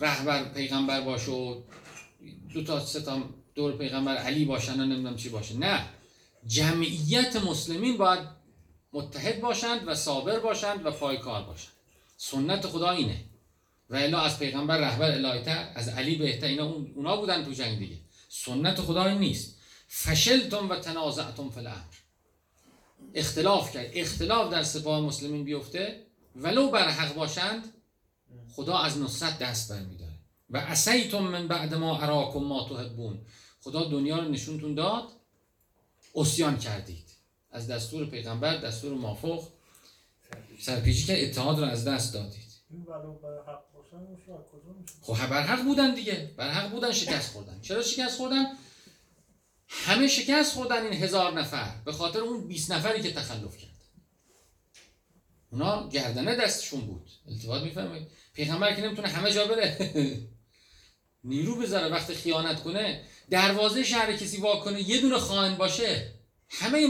رهبر 0.00 0.44
پیغمبر 0.44 1.00
باشه 1.00 1.30
و 1.30 1.60
دو 2.54 2.64
تا 2.64 2.80
سه 2.86 3.00
تا 3.00 3.22
دور 3.60 3.76
پیغمبر 3.76 4.16
علی 4.16 4.44
باشن 4.44 4.80
و 4.80 4.84
نمی‌دونم 4.84 5.16
چی 5.16 5.28
باشه. 5.28 5.56
نه. 5.56 5.86
جمعیت 6.46 7.36
مسلمین 7.36 7.96
باید 7.96 8.20
متحد 8.92 9.40
باشند 9.40 9.80
و 9.88 9.94
صابر 9.94 10.38
باشند 10.38 10.86
و 10.86 10.90
پایکار 10.90 11.42
باشند. 11.42 11.72
سنت 12.16 12.66
خدا 12.66 12.90
اینه. 12.90 13.24
و 13.90 13.96
الا 13.96 14.20
از 14.20 14.38
پیغمبر 14.38 14.78
رهبر 14.78 15.10
الهیتر 15.10 15.72
از 15.74 15.88
علی 15.88 16.16
بهتر 16.16 16.46
اینا 16.46 16.64
اون- 16.66 16.92
اونا 16.94 17.16
بودن 17.16 17.44
تو 17.44 17.52
جنگ 17.52 17.78
دیگه. 17.78 17.96
سنت 18.28 18.80
خدا 18.80 19.04
این 19.04 19.18
نیست. 19.18 19.56
فشلتم 19.88 20.68
و 20.68 20.76
تنازعتم 20.76 21.50
فی 21.50 21.60
الامر. 21.60 21.94
اختلاف 23.14 23.74
کرد. 23.74 23.90
اختلاف 23.94 24.52
در 24.52 24.62
سپاه 24.62 25.00
مسلمین 25.00 25.44
بیفته. 25.44 26.06
ولو 26.36 26.70
بر 26.70 26.88
حق 26.88 27.14
باشند 27.14 27.64
خدا 28.52 28.78
از 28.78 28.98
نصرت 28.98 29.38
دست 29.38 29.72
برمیداره. 29.72 30.10
و 30.50 30.56
اسیتم 30.56 31.18
من 31.18 31.48
بعد 31.48 31.74
ما 31.74 31.98
اراکم 31.98 32.38
ما 32.38 32.68
تحبون. 32.68 33.18
خدا 33.60 33.84
دنیا 33.84 34.18
رو 34.18 34.28
نشونتون 34.28 34.74
داد. 34.74 35.08
اسیان 36.14 36.58
کردید. 36.58 37.10
از 37.50 37.66
دستور 37.66 38.06
پیغمبر 38.06 38.56
دستور 38.56 38.94
مافوق. 38.94 39.48
سرپیچی 40.60 41.06
که 41.06 41.26
اتحاد 41.26 41.58
رو 41.58 41.64
از 41.64 41.84
دست 41.84 42.14
دادید. 42.14 42.50
میشه؟ 44.10 44.32
خب 45.02 45.26
بر 45.26 45.42
حق 45.42 45.64
بودن 45.64 45.94
دیگه. 45.94 46.34
بر 46.36 46.50
حق 46.50 46.70
بودن 46.70 46.92
شکست 46.92 47.32
خوردن. 47.32 47.60
چرا 47.60 47.82
شکست 47.82 48.16
خوردن؟ 48.16 48.46
همه 49.68 50.08
شکست 50.08 50.52
خوردن 50.52 50.82
این 50.82 50.92
هزار 50.92 51.32
نفر. 51.32 51.74
به 51.84 51.92
خاطر 51.92 52.18
اون 52.18 52.48
20 52.48 52.72
نفری 52.72 53.02
که 53.02 53.12
تخلف 53.12 53.56
کرد. 53.56 53.70
اونا 55.50 55.88
گردنه 55.88 56.36
دستشون 56.36 56.80
بود. 56.80 57.10
التفات 57.28 57.62
می‌فهمید 57.62 58.08
پیغمبر 58.34 58.74
که 58.74 58.82
نمی‌تونه 58.82 59.08
همه 59.08 59.32
جا 59.32 59.46
بره. 59.46 59.76
نیرو 61.24 61.56
بذاره. 61.56 61.88
وقتی 61.88 62.14
خیانت 62.14 62.62
کنه. 62.62 63.04
دروازه 63.30 63.82
شهر 63.82 64.12
کسی 64.12 64.36
وا 64.40 64.56
کنه 64.56 64.90
یه 64.90 65.00
دونه 65.00 65.18
خائن 65.18 65.56
باشه 65.56 66.12
همه 66.48 66.88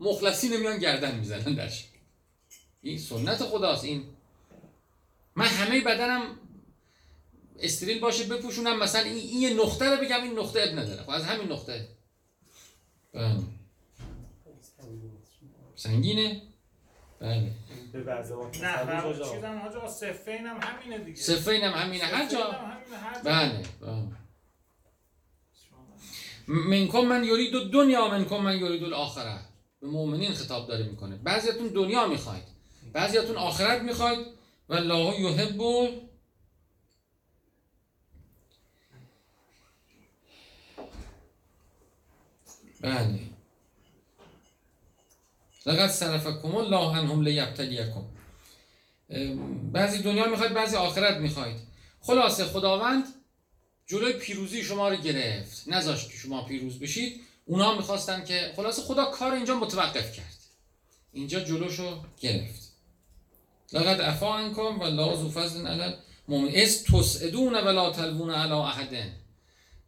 مخلصین 0.00 0.56
میان 0.56 0.78
گردن 0.78 1.14
می‌زنن 1.18 1.54
درش. 1.54 1.88
این 2.82 2.98
سنت 2.98 3.42
خداست 3.42 3.84
این. 3.84 4.04
من 5.36 5.46
همه 5.46 5.80
بدنم 5.80 6.38
استریل 7.58 8.00
باشه 8.00 8.24
بپوشونم 8.24 8.78
مثلا 8.78 9.02
این, 9.02 9.16
این 9.16 9.42
یه 9.42 9.54
نقطه 9.54 9.90
رو 9.90 10.04
بگم 10.04 10.22
این 10.22 10.38
نقطه 10.38 10.60
اب 10.60 10.78
نداره. 10.78 11.02
خب 11.02 11.10
از 11.10 11.24
همین 11.24 11.52
نقطه. 11.52 11.88
بله. 13.12 13.40
سنگینه. 15.76 16.42
بله. 17.20 17.50
نه؟ 17.94 19.14
چیزم 19.32 19.60
حاجا 19.62 19.88
صفین 19.88 20.46
هم 20.46 20.60
همینه. 20.60 20.98
دیگه 20.98 21.22
جا. 22.28 22.52
هم 22.52 22.72
همینه 22.72 22.96
هر 22.96 23.14
جا. 23.14 23.20
بله 23.24 23.62
بله. 23.80 24.25
منکم 26.48 27.04
من 27.04 27.24
یورید 27.24 27.70
دنیا 27.72 28.08
منکم 28.08 28.40
من 28.40 28.58
یورید 28.58 28.84
الاخره. 28.84 29.38
به 29.80 29.86
مؤمنین 29.86 30.32
خطاب 30.32 30.68
داره 30.68 30.84
می‌کنه. 30.84 31.16
بعضیاتون 31.16 31.66
دنیا 31.68 32.06
می‌خواید. 32.06 32.44
بعضیاتون 32.92 33.36
آخرت 33.36 33.82
می‌خواید. 33.82 34.26
و 34.68 34.74
الله 34.74 35.20
یحب 35.20 35.58
بله. 42.80 43.20
لقد 45.66 45.86
صرفکم 45.88 46.56
الله 46.56 46.98
عنهم 46.98 47.22
لیبتلیکم. 47.22 48.04
بعضی 49.72 50.02
دنیا 50.02 50.26
می‌خواید 50.26 50.54
بعضی 50.54 50.76
آخرت 50.76 51.16
می‌خواید. 51.16 51.56
خلاصه 52.00 52.44
خداوند 52.44 53.04
جلوی 53.86 54.12
پیروزی 54.12 54.62
شما 54.62 54.88
رو 54.88 54.96
گرفت. 54.96 55.68
نذاشت 55.68 56.10
که 56.10 56.16
شما 56.16 56.44
پیروز 56.44 56.78
بشید. 56.78 57.20
اونا 57.44 57.76
می‌خواستن 57.76 58.24
که 58.24 58.52
خلاصه 58.56 58.82
خدا 58.82 59.04
کار 59.04 59.32
اینجا 59.32 59.54
متوقف 59.54 60.12
کرد. 60.12 60.36
اینجا 61.12 61.40
جلوشو 61.40 62.02
گرفت. 62.20 62.72
لقد 63.72 64.00
عفا 64.00 64.36
عنکم 64.38 64.78
و 64.78 64.82
الله 64.82 65.16
ذو 65.16 65.30
فضل 65.30 65.66
علی 65.66 65.94
المؤمنین. 66.28 66.62
از 66.62 66.84
تسعدون 66.84 67.54
ولا 67.54 67.90
تلوون 67.90 68.30
علی 68.30 68.52
احد 68.52 69.12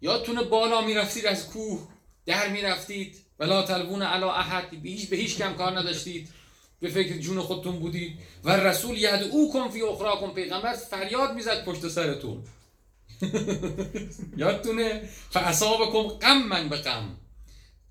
یادتونه 0.00 0.42
بالا 0.42 0.80
می‌رفتید 0.80 1.26
از 1.26 1.46
کوه 1.46 1.88
در 2.26 2.48
می‌رفتید. 2.48 3.16
ولا 3.38 3.62
تلوون 3.62 4.02
علی 4.02 4.24
احد. 4.24 4.70
به 4.82 4.88
هیچ 4.88 5.08
به 5.08 5.16
هیچ 5.16 5.36
کم 5.36 5.54
کار 5.54 5.78
نداشتید. 5.78 6.28
به 6.80 6.88
فکر 6.88 7.18
جون 7.18 7.40
خودتون 7.40 7.78
بودید. 7.78 8.18
و 8.44 8.50
رسول 8.50 8.98
یدعوکم 8.98 9.68
فی 9.68 9.82
اخراکم. 9.82 10.30
پیغمبر 10.30 10.72
فریاد 10.72 11.34
می‌زد 11.34 11.64
پشت 11.64 11.88
سرتون. 11.88 12.44
یادتونه؟ 14.42 15.08
فاصابکم 15.30 16.08
غم 16.08 16.42
من 16.42 16.68
به 16.68 16.76
غم. 16.76 17.16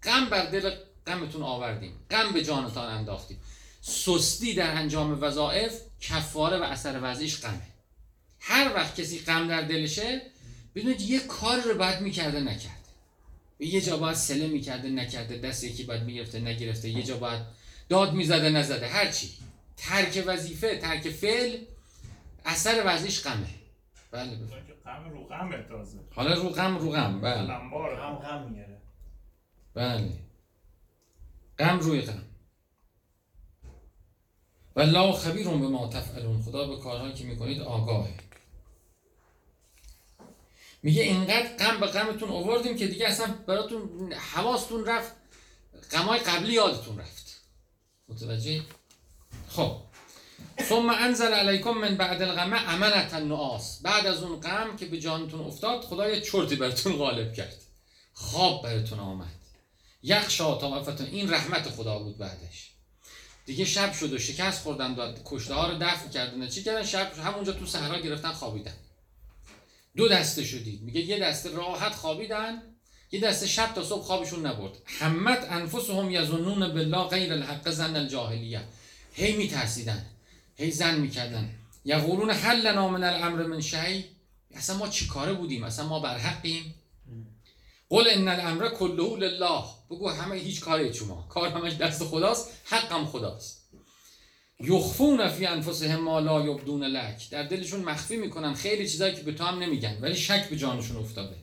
غم 0.03 0.29
بر 0.29 0.45
دل 0.45 0.75
غمتون 1.07 1.43
آوردیم. 1.43 1.93
غم 2.11 2.31
به 2.33 2.43
جانتان 2.43 2.93
انداختیم. 2.97 3.37
سستی 3.81 4.53
در 4.53 4.75
انجام 4.75 5.23
وظایف 5.23 5.73
کفاره 6.01 6.57
و 6.57 6.63
اثر 6.63 6.99
وضعیش 7.01 7.41
غمه. 7.41 7.67
هر 8.39 8.73
وقت 8.75 9.01
کسی 9.01 9.19
غم 9.19 9.47
در 9.47 9.61
دلشه 9.61 10.21
بدونید 10.75 11.01
یه 11.01 11.19
کار 11.19 11.61
رو 11.61 11.77
باید 11.77 12.01
می‌کرده 12.01 12.39
نکرده. 12.39 12.77
یه 13.59 13.81
جا 13.81 13.97
باید 13.97 14.15
سله 14.15 14.47
می‌کرده 14.47 14.89
نکرده. 14.89 15.37
دست 15.37 15.63
یکی 15.63 15.83
باید 15.83 16.03
می‌گرفته 16.03 16.39
نگرفته. 16.39 16.89
یه 16.89 17.03
جا 17.03 17.17
باید 17.17 17.41
داد 17.89 18.13
می‌زده 18.13 18.49
نزده. 18.49 18.87
هر 18.87 19.11
چی. 19.11 19.29
ترک 19.77 20.23
وظیفه 20.27 20.77
ترک 20.77 21.09
فعل 21.09 21.57
اثر 22.45 22.83
وضعیش 22.85 23.23
غمه. 23.23 23.47
بله. 24.11 24.37
غم 24.87 25.09
رو 25.09 25.23
غمه 25.23 25.63
تازه. 25.63 25.99
حالا 26.15 26.33
رو 26.33 26.49
غم 26.49 26.77
رو 26.77 26.91
غم. 26.91 27.21
بله. 27.21 27.41
لنبار 27.41 27.99
هم 27.99 28.13
هم 28.13 28.15
غم 28.15 28.51
میاره. 28.51 28.81
بله. 29.73 30.19
غم 31.59 31.79
روی 31.79 32.01
غم. 32.01 32.23
و 34.75 34.79
الله 34.79 35.11
خبیر 35.11 35.47
به 35.47 35.55
ما 35.55 35.87
تفعلون. 35.87 36.41
خدا 36.41 36.67
به 36.67 36.79
کارهایی 36.79 37.13
که 37.13 37.25
می‌کنید 37.25 37.61
آگاهه. 37.61 38.13
میگه 40.83 41.03
اینقدر 41.03 41.57
غم 41.57 41.79
به 41.79 41.87
غمتون 41.87 42.29
آوردیم 42.29 42.77
که 42.77 42.87
دیگه 42.87 43.07
اصلا 43.07 43.33
براتون 43.47 44.13
حواستون 44.13 44.85
رفت 44.85 45.15
غمای 45.91 46.19
قبلی 46.19 46.53
یادتون 46.53 46.99
رفت. 46.99 47.41
متوجه 48.07 48.61
خب. 49.49 49.86
ثم 50.61 50.89
انزل 50.89 51.33
علیکم 51.33 51.71
من 51.71 51.97
بعد 51.97 52.21
الغم 52.21 52.53
امنت 52.53 53.13
النعاس. 53.13 53.79
بعد 53.81 54.07
از 54.07 54.23
اون 54.23 54.39
غم 54.39 54.77
که 54.77 54.85
به 54.85 54.99
جانتون 54.99 55.41
افتاد 55.41 55.81
خدا 55.81 56.09
یه 56.09 56.21
چرتی 56.21 56.55
براتون 56.55 56.93
غالب 56.93 57.33
کرد. 57.33 57.61
خواب 58.13 58.63
براتون 58.63 58.99
آمد. 58.99 59.27
یخشا 60.03 60.55
طائفتون 60.55 61.07
این 61.07 61.33
رحمت 61.33 61.69
خدا 61.69 61.99
بود 61.99 62.17
بعدش. 62.17 62.71
دیگه 63.45 63.65
شب 63.65 63.93
شد 63.93 64.13
و 64.13 64.17
شکست 64.17 64.63
خوردن 64.63 64.93
داد 64.93 65.21
کشته 65.25 65.53
ها 65.53 65.69
رو 65.69 65.77
دفن 65.77 66.09
کردن. 66.09 66.47
چی 66.47 66.63
کردن؟ 66.63 66.83
شب 66.83 67.13
همونجا 67.13 67.53
تو 67.53 67.65
صحرا 67.65 67.99
گرفتن 67.99 68.31
خوابیدن. 68.31 68.75
دو 69.95 70.07
دسته 70.07 70.43
شدید. 70.43 70.81
میگه 70.81 71.01
یه 71.01 71.19
دسته 71.19 71.51
راحت 71.51 71.95
خوابیدن 71.95 72.61
یه 73.11 73.19
دسته 73.19 73.47
شب 73.47 73.73
تا 73.73 73.83
صبح 73.83 74.03
خوابشون 74.03 74.45
نبرد. 74.45 74.77
همت 74.85 75.47
انفسهم 75.51 76.11
یظنون 76.11 76.73
بالله 76.73 77.07
غیر 77.07 77.33
الحق 77.33 77.69
زن 77.69 77.95
الجاهلیه. 77.95 78.61
هی 79.13 79.35
میترسیدن. 79.35 80.05
هی 80.57 80.71
زن 80.71 80.99
می‌کردن. 80.99 81.49
یقولون 81.85 82.29
هل 82.29 82.67
لنا 82.67 82.87
من 82.87 83.03
الامر 83.03 83.43
من 83.43 83.61
شیء 83.61 84.03
اصلا 84.55 84.77
ما 84.77 84.87
چی 84.87 85.07
کاره 85.07 85.33
بودیم؟ 85.33 85.63
اصلا 85.63 85.87
ما 85.87 85.99
بر 85.99 86.17
حقیم. 86.17 86.75
قل 87.89 88.07
ان 88.09 88.27
الامر 88.27 88.69
کله 88.69 89.17
لله. 89.17 89.63
بگو 89.89 90.09
همه 90.09 90.35
هیچ 90.35 90.61
کاری 90.61 90.93
شما 90.93 91.25
کار 91.29 91.49
همش 91.49 91.73
دست 91.73 92.03
خداست 92.03 92.49
حقم 92.65 93.05
خداست. 93.05 93.67
یخفون 94.59 95.29
فی 95.29 95.45
انفسهم 95.45 95.99
ما 95.99 96.19
لا 96.19 96.45
یبدون 96.45 96.83
لک. 96.83 97.29
در 97.29 97.43
دلشون 97.43 97.79
مخفی 97.79 98.17
می‌کنن 98.17 98.53
خیلی 98.53 98.89
چیزایی 98.89 99.15
که 99.15 99.21
به 99.21 99.31
تو 99.33 99.43
هم 99.43 99.59
نمیگن 99.59 99.97
ولی 100.01 100.15
شک 100.15 100.49
به 100.49 100.57
جانشون 100.57 100.97
افتاده. 100.97 101.35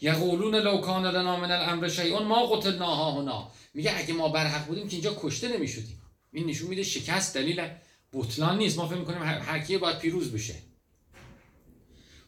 یقولون 0.00 0.54
لو 0.54 0.78
کان 0.78 1.06
لنا 1.06 1.36
من 1.36 1.50
الامر 1.50 1.88
شیء 1.88 2.18
ما 2.18 2.46
قتلناها 2.46 3.20
هنا. 3.20 3.50
میگه 3.74 3.98
اگه 3.98 4.14
ما 4.14 4.28
بر 4.28 4.46
حق 4.46 4.66
بودیم 4.66 4.88
که 4.88 4.92
اینجا 4.92 5.16
کشته 5.20 5.48
نمی‌شدیم. 5.48 6.02
این 6.32 6.46
نشون 6.46 6.68
میده 6.68 6.82
شکست 6.82 7.34
دلیل 7.34 7.68
بطلان 8.12 8.58
نیست. 8.58 8.78
ما 8.78 8.88
فکر 8.88 8.98
می‌کنیم 8.98 9.22
هر 9.22 9.78
باید 9.78 9.98
پیروز 9.98 10.32
بشه. 10.32 10.54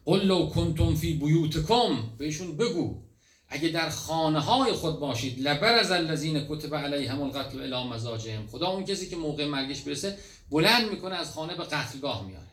قل 0.05 0.27
لو 0.27 0.47
کنتم 0.47 0.95
فی 0.95 1.13
بیوتکم. 1.13 1.97
بهشون 2.19 2.57
بگو. 2.57 3.03
اگه 3.49 3.69
در 3.69 3.91
خانه 3.91 4.41
های 4.41 4.73
خود 4.73 5.01
باشید 5.01 5.41
لبر 5.41 5.75
از 5.75 5.91
الذین 5.91 6.47
کتب 6.49 6.75
علیهم 6.75 7.23
القتل 7.23 7.61
الی 7.75 7.89
مزاجهم. 7.89 8.47
خدا 8.47 8.67
اون 8.67 8.85
کسی 8.85 9.09
که 9.09 9.17
موقع 9.17 9.47
مرگش 9.47 9.81
برسه 9.81 10.19
بلند 10.51 10.91
می‌کنه 10.91 11.15
از 11.15 11.31
خانه 11.31 11.55
به 11.57 11.65
قتلگاه 11.65 12.27
میاره 12.27 12.47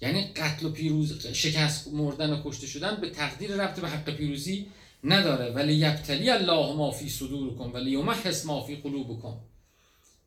یعنی 0.00 0.32
قتل 0.36 0.66
و 0.66 0.70
پیروز 0.70 1.26
شکست 1.26 1.88
مردن 1.88 2.32
و 2.32 2.42
کشته 2.44 2.66
شدن 2.66 2.96
به 3.00 3.10
تقدیر 3.10 3.50
ربط 3.50 3.80
به 3.80 3.88
حق 3.88 4.10
پیروزی 4.10 4.66
نداره. 5.04 5.50
ولی 5.50 5.74
یبتلی 5.74 6.30
الله 6.30 6.76
ما 6.76 6.90
فی 6.90 7.08
صدورکم 7.08 7.72
ولی 7.72 7.90
یمحص 7.90 8.46
ما 8.46 8.66
فی 8.66 8.76
قلوبکم. 8.76 9.36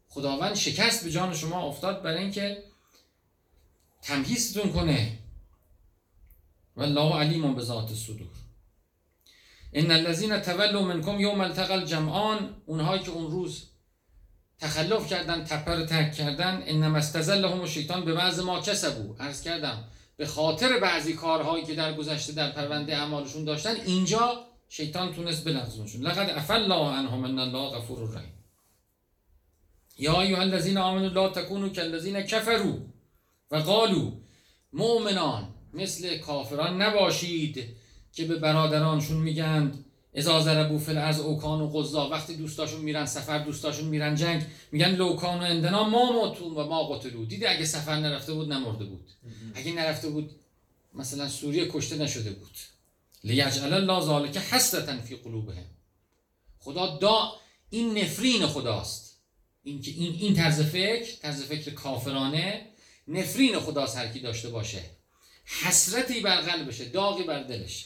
خداوند 0.09 0.55
شکست 0.55 1.03
به 1.03 1.11
جان 1.11 1.33
شما 1.33 1.61
افتاد 1.61 2.03
برای 2.03 2.21
اینکه 2.21 2.63
تمهیزتون 4.01 4.73
کنه. 4.73 5.19
والله 6.75 7.15
علیم 7.15 7.55
به 7.55 7.61
ذات 7.61 7.89
الصدور 7.89 8.27
ان 9.73 9.91
الذين 9.91 10.41
تولوا 10.41 10.81
منکم 10.81 11.19
یوم 11.19 11.41
التقى 11.41 11.73
الجمعان 11.73 12.55
اونهایی 12.65 13.01
که 13.03 13.11
اون 13.11 13.31
روز 13.31 13.63
تخلف 14.59 15.09
کردن 15.09 15.43
تپه 15.43 15.75
رو 15.75 15.85
ترک 15.85 16.13
کردن 16.13 16.63
انما 16.65 16.97
استزلهم 16.97 17.61
الشیطان 17.61 18.05
به 18.05 18.13
بعض 18.13 18.39
ما 18.39 18.59
کسبو 18.59 19.15
عرض 19.19 19.41
کردم 19.41 19.83
به 20.17 20.25
خاطر 20.25 20.79
بعضی 20.79 21.13
کارهایی 21.13 21.65
که 21.65 21.75
در 21.75 21.93
گذشته 21.93 22.33
در 22.33 22.51
پرونده 22.51 22.97
اعمالشون 22.97 23.43
داشتن 23.43 23.75
اینجا 23.75 24.45
شیطان 24.69 25.13
تونست 25.13 25.45
بلغزونشون. 25.45 26.01
لقد 26.01 26.29
عفا 26.29 26.53
الله 26.53 26.97
عنهم 26.97 27.23
ان 27.23 27.39
الله 27.39 27.69
غفور 27.69 28.13
رحیم. 28.13 28.36
یا 29.97 30.21
ایها 30.21 30.41
الذین 30.41 30.77
آمنوا 30.77 31.09
لا 31.09 31.29
تکونوا 31.29 31.69
کالذین 31.69 32.21
کفروا 32.21 32.77
و 33.51 33.55
قالوا 33.55 34.11
مؤمنان 34.73 35.49
مثل 35.73 36.17
کافران 36.17 36.81
نباشید 36.81 37.63
که 38.13 38.25
به 38.25 38.35
برادرانشون 38.35 39.17
میگند 39.17 39.85
اذا 40.13 40.41
ضربوا 40.41 40.77
فی 40.77 40.91
الارض 40.91 41.19
اوکان 41.19 41.61
و 41.61 41.67
قضا 41.67 42.09
وقتی 42.09 42.35
دوستاشون 42.35 42.81
میرن 42.81 43.05
سفر 43.05 43.39
دوستاشون 43.39 43.87
میرن 43.87 44.15
جنگ 44.15 44.45
میگن 44.71 44.95
لوکان 44.95 45.39
و 45.39 45.43
اندنا 45.43 45.89
ما 45.89 46.11
موتون 46.11 46.53
و 46.53 46.65
ما 46.65 46.83
قتلو 46.83 47.25
دیدی 47.25 47.45
اگه 47.45 47.65
سفر 47.65 47.95
نرفته 47.95 48.33
بود 48.33 48.53
نمرده 48.53 48.85
بود. 48.85 49.09
اگه 49.55 49.73
نرفته 49.73 50.09
بود 50.09 50.31
مثلا 50.93 51.29
سوریه 51.29 51.67
کشته 51.71 51.97
نشده 51.97 52.29
بود. 52.29 52.57
لیجعل 53.23 53.73
الله 53.73 54.05
ذلک 54.05 54.37
حسرتا 54.37 55.01
فی 55.01 55.15
قلوبهم. 55.15 55.65
خدا 56.59 56.97
دا 56.97 57.33
این 57.69 57.97
نفرین 57.97 58.47
خداست. 58.47 59.06
این 59.67 59.83
این 59.85 60.15
این 60.19 60.33
طرز 60.33 60.61
فکر 60.61 61.15
طرز 61.21 61.43
فکر 61.43 61.73
کافرانه 61.73 62.65
نفرین 63.07 63.59
خداست 63.59 63.97
هر 63.97 64.07
کی 64.07 64.19
داشته 64.19 64.49
باشه. 64.49 64.81
حسرتی 65.45 66.19
بر 66.19 66.41
قلبشه 66.41 66.85
داغی 66.85 67.23
بر 67.23 67.43
دلش. 67.43 67.85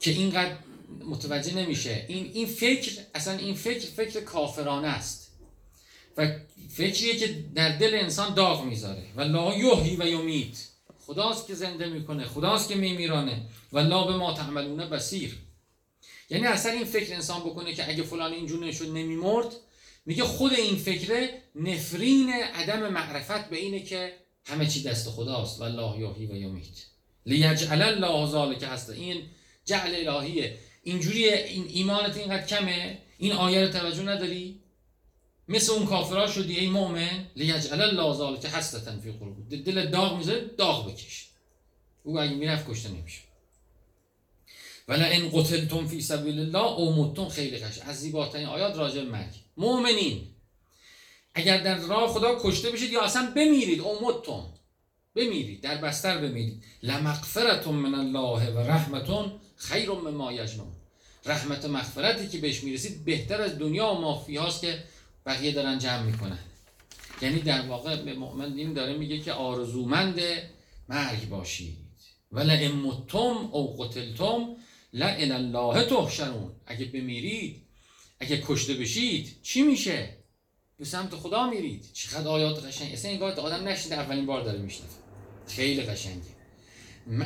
که 0.00 0.10
اینقدر 0.10 0.56
متوجه 1.04 1.54
نمیشه. 1.54 2.04
این 2.08 2.30
این 2.34 2.46
فکر 2.46 2.92
اصلا 3.14 3.38
این 3.38 3.54
فکر 3.54 3.86
فکر 3.86 4.20
کافرانه 4.20 4.88
است. 4.88 5.32
و 6.16 6.38
فکریه 6.70 7.16
که 7.16 7.44
در 7.54 7.76
دل 7.78 7.94
انسان 7.94 8.34
داغ 8.34 8.64
می‌ذاره. 8.64 9.06
و 9.16 9.20
لا 9.20 9.54
یحیی 9.54 9.96
و 9.96 10.06
یمیت. 10.06 10.68
خداست 11.06 11.46
که 11.46 11.54
زنده 11.54 11.86
می‌کنه 11.86 12.24
خداست 12.24 12.68
که 12.68 12.74
میمیرانه. 12.74 13.46
و 13.72 13.78
لا 13.78 14.04
به 14.04 14.16
ما 14.16 14.32
تعملون 14.32 14.90
بصیر. 14.90 15.38
یعنی 16.32 16.46
اصلا 16.46 16.72
این 16.72 16.84
فکر 16.84 17.14
انسان 17.14 17.40
بکنه 17.40 17.74
که 17.74 17.88
اگه 17.88 18.02
فلان 18.02 18.32
اینجور 18.32 18.64
نشد 18.64 18.88
نمیمرد 18.88 19.46
میگه 20.06 20.24
خود 20.24 20.52
این 20.52 20.76
فکره 20.76 21.42
نفرین 21.54 22.30
عدم 22.30 22.88
معرفت 22.92 23.50
به 23.50 23.56
اینه 23.56 23.82
که 23.82 24.12
همه 24.44 24.66
چی 24.66 24.82
دست 24.82 25.10
خداست 25.10 25.60
و 25.60 25.62
الله 25.62 26.00
یحیی 26.00 26.26
و 26.26 26.36
یمیت. 26.36 26.86
لیجعل 27.26 27.82
الله 27.82 28.30
ذلک 28.30 28.62
هست 28.62 28.90
این 28.90 29.22
جعل 29.64 30.08
الهیه. 30.08 30.58
اینجوری 30.82 31.28
این 31.28 31.64
ایمانت 31.68 32.16
اینقدر 32.16 32.46
کمه؟ 32.46 32.98
این 33.18 33.32
آیه 33.32 33.60
رو 33.60 33.72
توجه 33.72 34.02
نداری؟ 34.02 34.60
مثل 35.48 35.72
اون 35.72 35.86
کافرها 35.86 36.26
شدی 36.26 36.58
ای 36.58 36.68
مؤمن؟ 36.68 37.26
لیجعل 37.36 37.80
الله 37.80 38.14
ذلک 38.14 38.46
حسرتا 38.46 39.00
فی 39.00 39.12
قلوب. 39.12 39.64
دل 39.64 39.90
داغ 39.90 40.18
می‌ذاره 40.18 40.40
داغ 40.58 40.92
بکش. 40.92 41.28
او 42.02 42.20
اگه 42.20 42.34
می‌رفت 42.34 42.70
کشته 42.70 42.88
نمیشه 42.88 43.31
ولا 44.88 45.04
ان 45.04 45.30
قتلتم 45.32 45.86
فی 45.86 46.00
سبیل 46.00 46.38
الله 46.38 46.72
او 46.72 47.04
متم 47.04 47.28
خیلی 47.28 47.58
قشنگ 47.58 47.88
از 47.88 48.00
زیباترین 48.00 48.46
آیات 48.46 48.76
راجع 48.76 49.02
مرگ. 49.02 49.34
مؤمنین 49.56 50.26
اگر 51.34 51.62
در 51.62 51.78
راه 51.78 52.08
خدا 52.08 52.38
کشته 52.42 52.70
بشید 52.70 52.92
یا 52.92 53.02
اصلا 53.02 53.32
بمیرید 53.36 53.80
او 53.80 54.08
متم 54.08 54.44
بمیرید 55.14 55.60
در 55.60 55.76
بستر 55.76 56.18
بمیرید. 56.18 56.64
لمغفرت 56.82 57.66
من 57.66 57.94
الله 57.94 58.50
و 58.50 58.58
رحمتون 58.58 59.32
خیر 59.56 59.90
مما 59.90 60.32
یجمعون. 60.32 60.72
رحمت 61.26 61.64
و 61.64 61.68
مغفرتی 61.68 62.28
که 62.28 62.38
بهش 62.38 62.64
می‌رسید 62.64 63.04
بهتر 63.04 63.40
از 63.40 63.58
دنیا 63.58 63.94
و 63.94 64.00
مافیاست 64.00 64.60
که 64.60 64.84
بقیه 65.26 65.52
دارن 65.52 65.78
جمع 65.78 66.02
می‌کنن. 66.02 66.38
یعنی 67.22 67.40
در 67.40 67.62
واقع 67.62 68.02
به 68.02 68.14
مؤمن 68.14 68.54
دین 68.54 68.72
داره 68.72 68.96
میگه 68.96 69.18
که 69.18 69.32
آرزومند 69.32 70.20
مرگ 70.88 71.28
باشید. 71.28 71.76
ولا 72.32 72.52
امتم 72.52 73.48
او 73.52 73.76
قتلتم 73.82 74.56
لا 74.92 75.06
الله 75.06 75.84
تحشرون. 75.84 76.52
اگه 76.66 76.84
بمیرید 76.84 77.62
اگه 78.20 78.42
کشته 78.46 78.74
بشید 78.74 79.42
چی 79.42 79.62
میشه؟ 79.62 80.16
به 80.78 80.84
سمت 80.84 81.14
خدا 81.14 81.50
میرید. 81.50 81.90
چقدر 81.92 82.28
آیات 82.28 82.64
قشنگ. 82.64 82.92
اصلا 82.92 83.10
انگار 83.10 83.32
آدم 83.32 83.68
نشینه 83.68 83.96
اولین 83.96 84.26
بار 84.26 84.42
داره 84.42 84.58
میشنه 84.58 84.86
خیلی 85.48 85.82
قشنگه. 85.82 86.32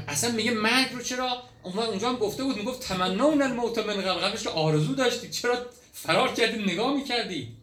اصلا 0.09 0.33
میگه 0.33 0.51
مرگ 0.51 0.93
رو 0.93 1.03
چرا؟ 1.03 1.43
اون 1.63 1.79
اونجا 1.79 2.09
هم 2.09 2.17
گفته 2.17 2.45
بود 2.45 2.57
می‌گفت 2.57 2.83
تمنون 2.83 3.43
الموت 3.43 3.79
من 3.79 3.97
قبل 3.97 4.21
قبلش 4.21 4.43
که 4.43 4.49
آرزو 4.49 4.95
داشتید 4.95 5.31
چرا 5.31 5.67
فرار 5.93 6.35
کردید 6.35 6.71
نگاه 6.71 6.95
می‌کردید 6.95 7.57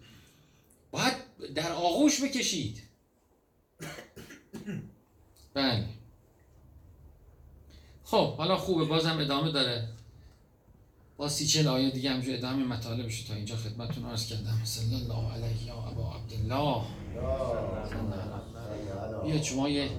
باید 0.91 1.13
در 1.55 1.71
آغوش 1.71 2.23
بکشید. 2.23 2.83
بله. 5.53 5.85
خب 8.03 8.35
حالا 8.35 8.57
خوبه. 8.57 8.85
بازم 8.85 9.17
ادامه 9.17 9.51
داره. 9.51 9.92
با 11.23 11.29
سی 11.29 11.47
چل 11.47 11.67
آیه 11.67 11.89
دیگه 11.89 12.11
همجور 12.11 12.33
ادامه 12.35 12.63
مطالبش 12.63 13.21
تا 13.21 13.33
اینجا 13.33 13.55
خدمتتون 13.55 14.05
عرض 14.05 14.25
کردم. 14.25 14.61
صلی 14.63 14.95
الله 14.95 15.33
علیه 15.33 15.67
یا 15.67 15.73
ابا 15.73 16.15
عبدالله. 16.15 16.81
بیا 19.23 19.41
شما 19.43 19.69
یه 19.69 19.89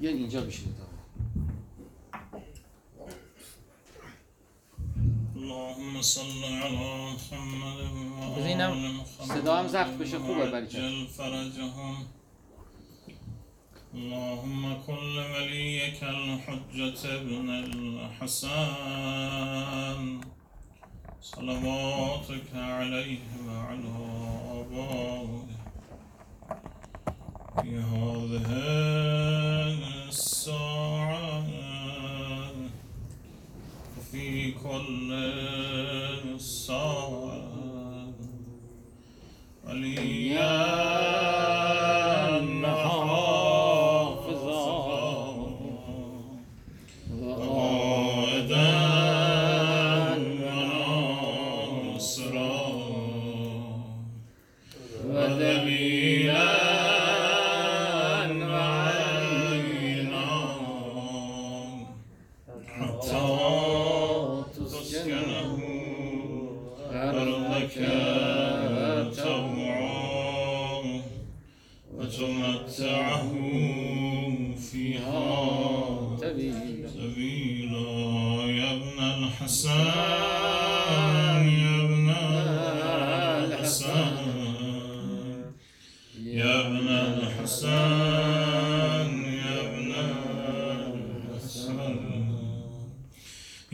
یه 0.00 0.10
اینجا 0.10 0.40
بشید 0.40 0.76
اللهم 5.36 6.02
صل 6.02 6.44
على 6.44 6.76
محمد 6.76 7.80
و 7.80 7.86
آل 8.22 8.56
محمد. 8.56 9.40
صدا 9.40 9.56
هم 9.56 9.68
ضبط 9.68 9.98
بشه 9.98 10.18
خوبه 10.18 10.50
برای 10.50 10.66
اللهم 13.96 14.62
كل 14.86 15.16
وليك 15.34 16.00
الحجة 16.02 17.02
ابن 17.16 17.48
الحسن. 18.30 19.10
صلواتك 21.22 22.50
عليه 22.54 23.24
وعلى 23.48 23.96
آبائه. 24.52 25.46
في 27.62 27.70
هذه 27.76 28.50
الساعة 30.08 31.46
وفي 33.98 34.52
كل 34.52 35.10
ساعة. 36.40 38.12
وليا 39.64 40.95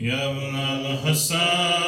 يا 0.02 0.30
ابن 0.30 0.54
الحسن 0.56 1.81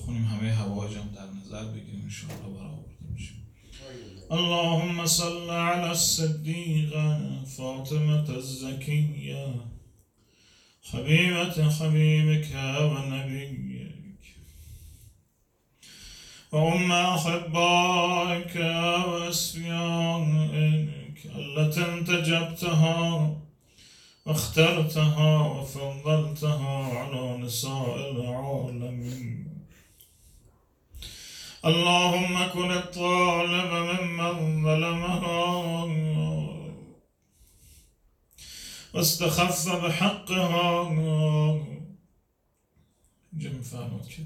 بخونیم 0.00 0.24
همه 0.24 0.52
هوایجم 0.52 1.08
در 1.14 1.26
نظر 1.40 1.64
بگیریم 1.64 2.00
انشاءالله 2.04 2.48
برآورده 2.58 2.94
میشیم. 3.12 3.36
اللهم 4.30 5.06
صل 5.06 5.50
على 5.50 5.90
الصديقة 5.90 7.20
فاطمة 7.56 8.28
الزكية 8.36 9.54
حبيبة 10.82 11.70
حبيبك 11.70 12.48
ونبيك 12.80 14.24
وأم 16.52 16.92
أحبائك 16.92 18.56
وأسفيائك 19.08 20.46
التي 21.36 21.84
انتجبتها 21.92 23.36
واخترتها 24.26 25.46
وفضلتها 25.46 26.76
على 26.98 27.38
نساء 27.38 28.10
العالمين 28.10 29.49
اللهم 31.64 32.48
كن 32.52 32.70
الطالب 32.70 33.72
ممن 33.72 34.62
ظلمها 34.62 35.86
واستخف 38.94 39.68
بحقها 39.68 40.90
اینجا 43.32 43.50
میفرماد 43.50 44.08
که 44.08 44.22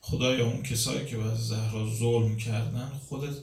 خدایا 0.00 0.46
اون 0.46 0.62
کسایی 0.62 1.06
که 1.06 1.16
به 1.16 1.34
زهرا 1.34 1.86
ظلم 1.86 2.36
کردن 2.36 2.88
خودت 3.08 3.36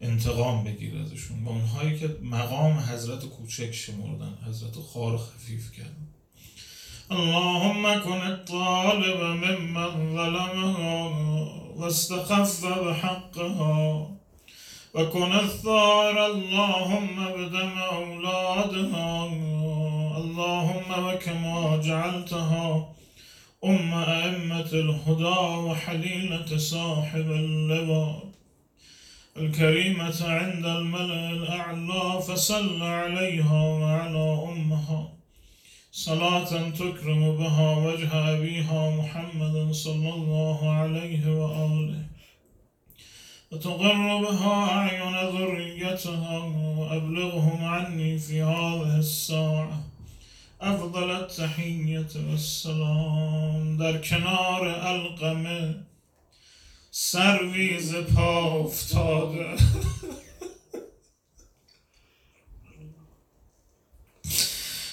انتقام 0.00 0.64
بگیر 0.64 0.96
ازشون. 0.98 1.44
و 1.44 1.48
اونهایی 1.48 1.98
که 1.98 2.18
مقام 2.22 2.78
حضرت 2.78 3.24
کوچک 3.24 3.72
شمردن 3.72 4.38
حضرت 4.46 4.74
خار 4.74 5.18
خفیف 5.18 5.72
کردن. 5.72 6.08
اللهم 7.12 8.00
كن 8.04 8.22
الطالب 8.26 9.20
ممن 9.20 10.16
ظلمها 10.16 11.08
واستخف 11.76 12.66
بحقها 12.66 14.10
وكن 14.94 15.32
الثار 15.32 16.26
اللهم 16.26 17.16
بدم 17.36 17.78
أولادها 17.78 19.26
اللهم 20.20 21.04
وكما 21.06 21.80
جعلتها 21.84 22.88
أم 23.64 23.94
أئمة 23.94 24.70
الهدى 24.72 25.40
وحليلة 25.66 26.56
صاحب 26.56 27.30
اللواء. 27.30 28.24
الكريمة 29.36 30.18
عند 30.22 30.64
الملأ 30.66 31.30
الأعلى 31.30 32.22
فصل 32.22 32.82
عليها 32.82 33.62
وعلى 33.62 34.44
أمها. 34.52 35.17
صلاة 35.92 36.70
تكرم 36.70 37.36
بها 37.36 37.76
وجه 37.76 38.34
أبيها 38.34 38.90
محمد 38.90 39.72
صلى 39.72 40.14
الله 40.14 40.70
عليه 40.70 41.40
وآله. 41.40 42.04
وتقر 43.52 44.16
بها 44.22 44.70
أعين 44.70 45.28
ذريتها 45.28 46.38
وأبلغهم 46.78 47.64
عني 47.64 48.18
في 48.18 48.42
هذه 48.42 48.98
الساعة. 48.98 49.82
أفضل 50.60 51.10
التحية 51.10 52.30
والسلام. 52.30 53.76
در 53.76 53.98
کنار 53.98 54.90
القمه 54.96 55.88
پا 58.14 58.64
افتاده 58.64 59.56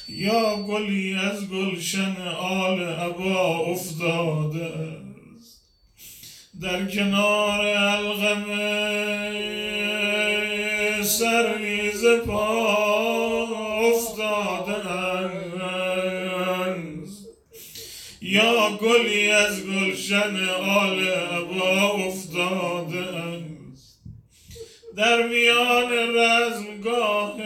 یا 0.07 0.55
گلی 0.55 1.15
از 1.15 1.49
گلشن 1.49 2.15
آل 2.39 2.83
ابا 2.83 3.57
افتاده 3.57 4.65
است. 4.65 5.61
در 6.61 6.85
کنار 6.85 7.65
القمه 7.65 8.75
سرویز 11.03 12.05
پا 12.27 12.67
افتاده 13.77 14.89
است. 14.89 15.25
یا 18.21 18.77
گلی 18.81 19.31
از 19.31 19.65
گلشن 19.65 20.49
آل 20.49 21.07
ابا 21.31 21.91
افتاده 21.91 22.99
است. 22.99 23.44
در 24.97 25.27
میان 25.27 26.17
رزمگاه 26.17 27.37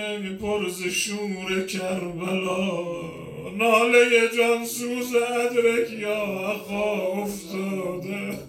پرز 0.41 0.83
شور 0.83 1.65
کربلا. 1.65 2.83
ناله 3.57 4.29
جانسوز 4.37 5.15
ادرک 5.15 5.91
یا 5.91 6.23
اخا 6.23 6.93
افتاده. 6.93 8.39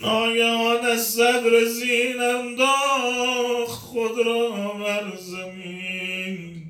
ناگهان 0.00 0.86
از 0.86 1.06
صدر 1.06 1.64
زین 1.64 2.20
انداخت 2.20 3.80
خود 3.80 4.26
را 4.26 4.50
بر 4.50 5.16
زمین. 5.16 6.62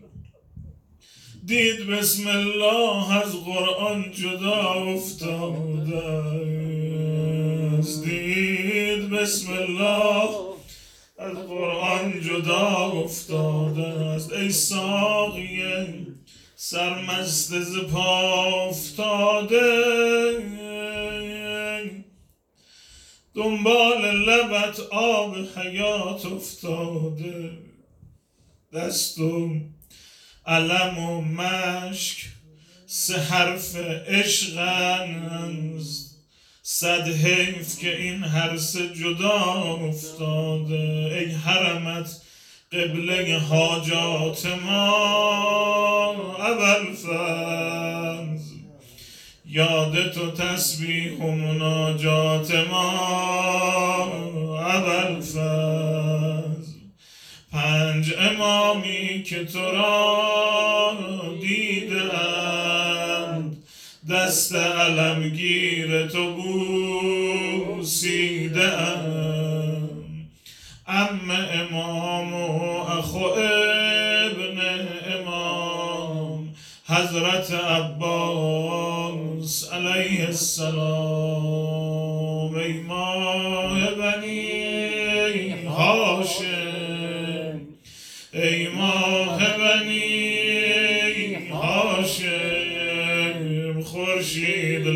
دید 1.46 1.86
بسم 1.86 2.28
الله 2.28 3.22
از 3.22 3.44
قرآن 3.44 4.12
جدا 4.12 4.72
افتاده. 4.72 6.73
است 7.84 8.04
دید 8.04 9.10
بسم 9.10 9.52
الله. 9.52 10.30
از 11.18 11.36
قرآن 11.36 12.20
جدا 12.20 12.76
افتاده 12.76 13.86
است. 13.86 14.32
ای 14.32 14.50
ساقیه 14.50 16.06
سرمست 16.56 17.60
ز 17.60 17.78
پا 17.92 18.68
افتاده. 18.68 19.64
دنبال 23.34 24.16
لبت 24.16 24.80
آب 24.90 25.36
حیات 25.56 26.26
افتاده. 26.26 27.50
دست 28.72 29.18
و 29.18 29.60
علم 30.46 30.98
و 30.98 31.20
مشک 31.20 32.26
سه 32.86 33.20
حرف 33.20 33.76
عشقن 34.08 35.28
صد 36.66 37.08
حیف 37.08 37.78
که 37.78 37.96
این 37.96 38.24
هر 38.24 38.56
سه 38.56 38.88
جدا 38.88 39.40
افتاده 39.88 41.10
ای 41.18 41.24
حرمت 41.24 42.20
قبله 42.72 43.38
حاجات 43.38 44.46
ما. 44.46 46.36
اول 46.38 46.94
فنز 46.94 48.52
یاد 49.46 50.12
تو 50.12 50.30
تسبیح 50.30 51.12
و 51.12 51.30
مناجات 51.30 52.54
ما. 52.70 52.98
اول 54.60 55.20
فنز 55.20 56.74
پنج 57.52 58.14
امامی 58.18 59.22
که 59.22 59.44
تو 59.44 59.70
را 59.70 60.96
دیدند 61.40 62.63
دست 64.10 64.54
علمگیر 64.54 66.06
تو 66.06 66.34
بوسیدند 67.74 68.04
ام 70.86 71.30
امام 71.30 72.34
و 72.34 72.80
اخو 72.80 73.24
ابن 73.24 74.58
امام 75.14 76.54
حضرت 76.86 77.50
عباس 77.52 78.92
علیه 79.72 80.26
السلام. 80.26 81.74
ای 82.54 82.72
ماه 82.72 83.83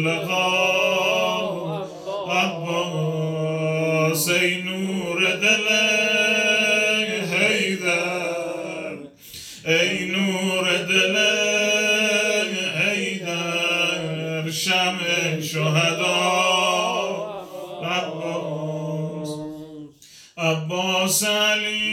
لقا 0.08 1.58
عباس 2.40 4.24
ای 4.28 4.62
نور 4.62 5.20
دل 5.42 5.66
حیدر 7.32 8.96
ای 9.66 10.06
نور 10.06 10.66
دل 10.88 11.16
حیدر 12.78 14.50
شمع 14.50 15.40
شهدا 15.40 16.18
عباس 17.82 19.28
عباس 20.38 21.24
علی 21.24 21.87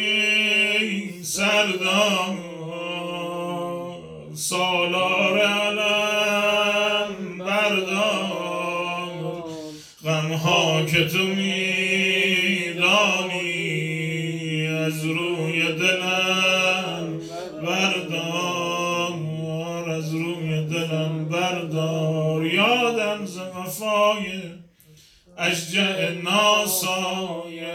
اشجع 25.55 26.11
ناسایه 26.11 27.73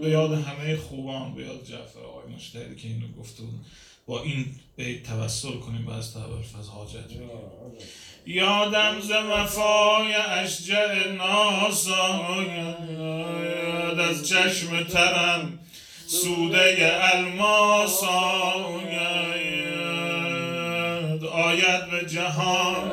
به 0.00 0.10
یاد 0.10 0.32
همه 0.32 0.76
خوبان 0.76 1.34
به 1.34 1.42
یاد 1.42 1.64
جعفر 1.64 2.00
آقای 2.00 2.34
مشتهدی 2.34 2.76
که 2.76 2.88
اینو 2.88 3.06
گفته 3.20 3.42
بود 3.42 3.66
با 4.06 4.22
این 4.22 4.46
بیت 4.76 5.02
توسل 5.02 5.52
کنیم 5.58 5.86
و 5.86 5.90
از 5.90 6.16
حاجت 6.74 7.10
یادم 8.26 9.00
ز 9.00 9.10
وفای 9.10 10.14
اشجع 10.14 11.08
ناساید 11.08 12.76
از 13.98 14.28
چشم 14.28 14.84
ترم 14.84 15.58
سوده 16.06 17.00
الماس 17.14 18.02
آید 18.02 18.92
آید 21.24 21.90
به 21.90 22.06
جهان. 22.08 22.90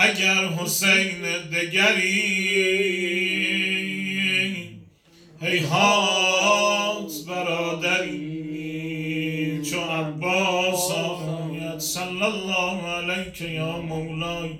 اگر 0.00 0.48
حسین 0.48 1.22
دگری 1.52 2.22
هیهات 5.40 7.12
برادری 7.28 8.28
چو 9.70 9.80
عباس 9.80 10.90
آید 10.90 11.78
صلی 11.78 12.22
الله 12.22 12.82
علیک 12.82 13.40
یا 13.40 13.80
مولای 13.80 14.50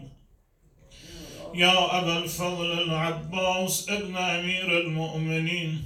یا 1.54 1.72
ابا 1.72 2.16
الفضل 2.16 2.70
العباس 2.70 3.88
ابن 3.88 4.16
امیر 4.16 4.70
المؤمنین. 4.70 5.78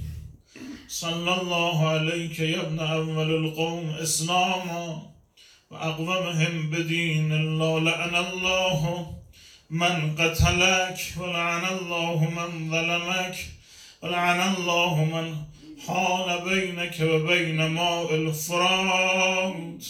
صلی 0.88 1.28
الله 1.28 1.86
علیک 1.88 2.40
یا 2.40 2.60
ابن 2.60 2.78
اول 2.78 3.30
القوم 3.30 3.90
اسلاما. 3.90 5.02
وأقومهم 5.70 6.70
بدين 6.70 7.32
الله 7.32 7.80
لعن 7.80 8.14
الله. 8.14 9.21
من 9.72 10.16
قتلك 10.18 10.98
ولعن 11.20 11.64
الله 11.64 12.18
من 12.38 12.70
ظلمك 12.70 13.36
ولعن 14.02 14.40
الله 14.54 15.04
من 15.04 15.36
حال 15.86 16.28
بينك 16.44 16.96
وبين 17.00 17.66
ماء 17.70 18.14
الفرات. 18.14 19.84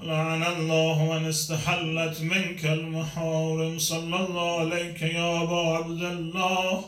ولعن 0.00 0.42
الله 0.42 0.96
من 1.12 1.24
استحلت 1.28 2.16
منك 2.20 2.64
المحارم. 2.64 3.78
صلى 3.78 4.16
الله 4.16 4.60
عليك 4.60 5.02
يا 5.02 5.42
أبا 5.42 5.62
عبد 5.76 6.02
الله. 6.02 6.84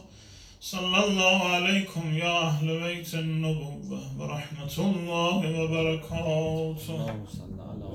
صلى 0.61 1.05
الله 1.07 1.39
عليكم 1.55 2.05
يا 2.25 2.39
أهل 2.49 2.81
بيت 2.81 3.15
النبوة. 3.15 4.03
ورحمة 4.19 4.77
الله 4.79 5.39
وبركاته. 5.61 7.01
اللهم 7.01 7.27
صل 7.27 7.57
على 7.71 7.87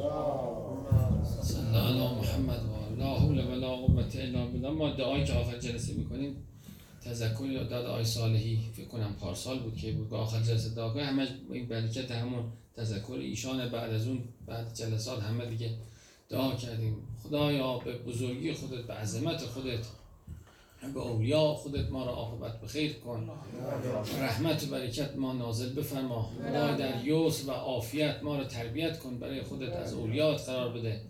صل 1.44 2.75
علی 2.96 3.04
محمد 3.04 3.48
و 3.48 3.56
لا 3.56 3.76
حول 3.76 3.86
قوة 3.86 4.06
الا 4.16 4.46
بالله 4.46 4.70
ما 4.70 4.90
دعایی 4.90 5.24
که 5.24 5.34
آخر 5.34 5.58
جلسه 5.58 5.94
می‌کنیم 5.94 6.36
تذکر 7.02 7.46
یا 7.46 7.64
داد 7.64 7.86
آی 7.86 8.04
صالحی. 8.04 8.60
فکر 8.74 8.88
کنم 8.88 9.16
پارسال 9.20 9.60
بود 9.60 9.78
که 9.78 9.92
بود. 9.92 10.14
آخر 10.14 10.42
جلسه 10.42 10.76
دعا 10.76 10.94
کنیم 10.94 11.06
همه 11.06 11.28
این 11.52 11.68
برکت 11.68 12.12
همون 12.12 12.44
تذکر 12.76 13.14
ایشان 13.14 13.70
بعد 13.70 13.94
از 13.94 14.08
اون 14.08 14.20
بعد 14.48 14.74
جلسات 14.74 15.24
همه 15.24 15.46
دیگه 15.46 15.70
دعا 16.30 16.56
کردیم. 16.56 16.96
خدایا 17.24 17.78
به 17.78 17.98
بزرگی 17.98 18.54
خودت 18.54 18.88
به 18.88 18.94
عظمت 18.94 19.42
خودت 19.42 19.86
به 20.94 21.00
اولیاء 21.00 21.54
خودت 21.54 21.90
ما 21.92 22.06
را 22.06 22.12
عاقبت 22.12 22.62
به 22.62 22.68
خیر 22.68 22.94
کن. 22.94 23.30
رحمت 24.20 24.64
و 24.64 24.68
برکت 24.68 25.16
ما 25.16 25.34
نازل 25.34 25.74
بفرما. 25.74 26.32
خدای 26.50 26.76
در 26.76 27.06
یوس 27.06 27.48
و 27.48 27.52
عافیت 27.52 28.24
ما 28.24 28.38
را 28.38 28.44
تربیت 28.44 29.00
کن. 29.00 29.20
برای 29.20 29.42
خودت 29.42 29.74
از 29.74 29.94
اولیات 29.94 30.50
قرار 30.50 30.74
بده. 30.74 31.02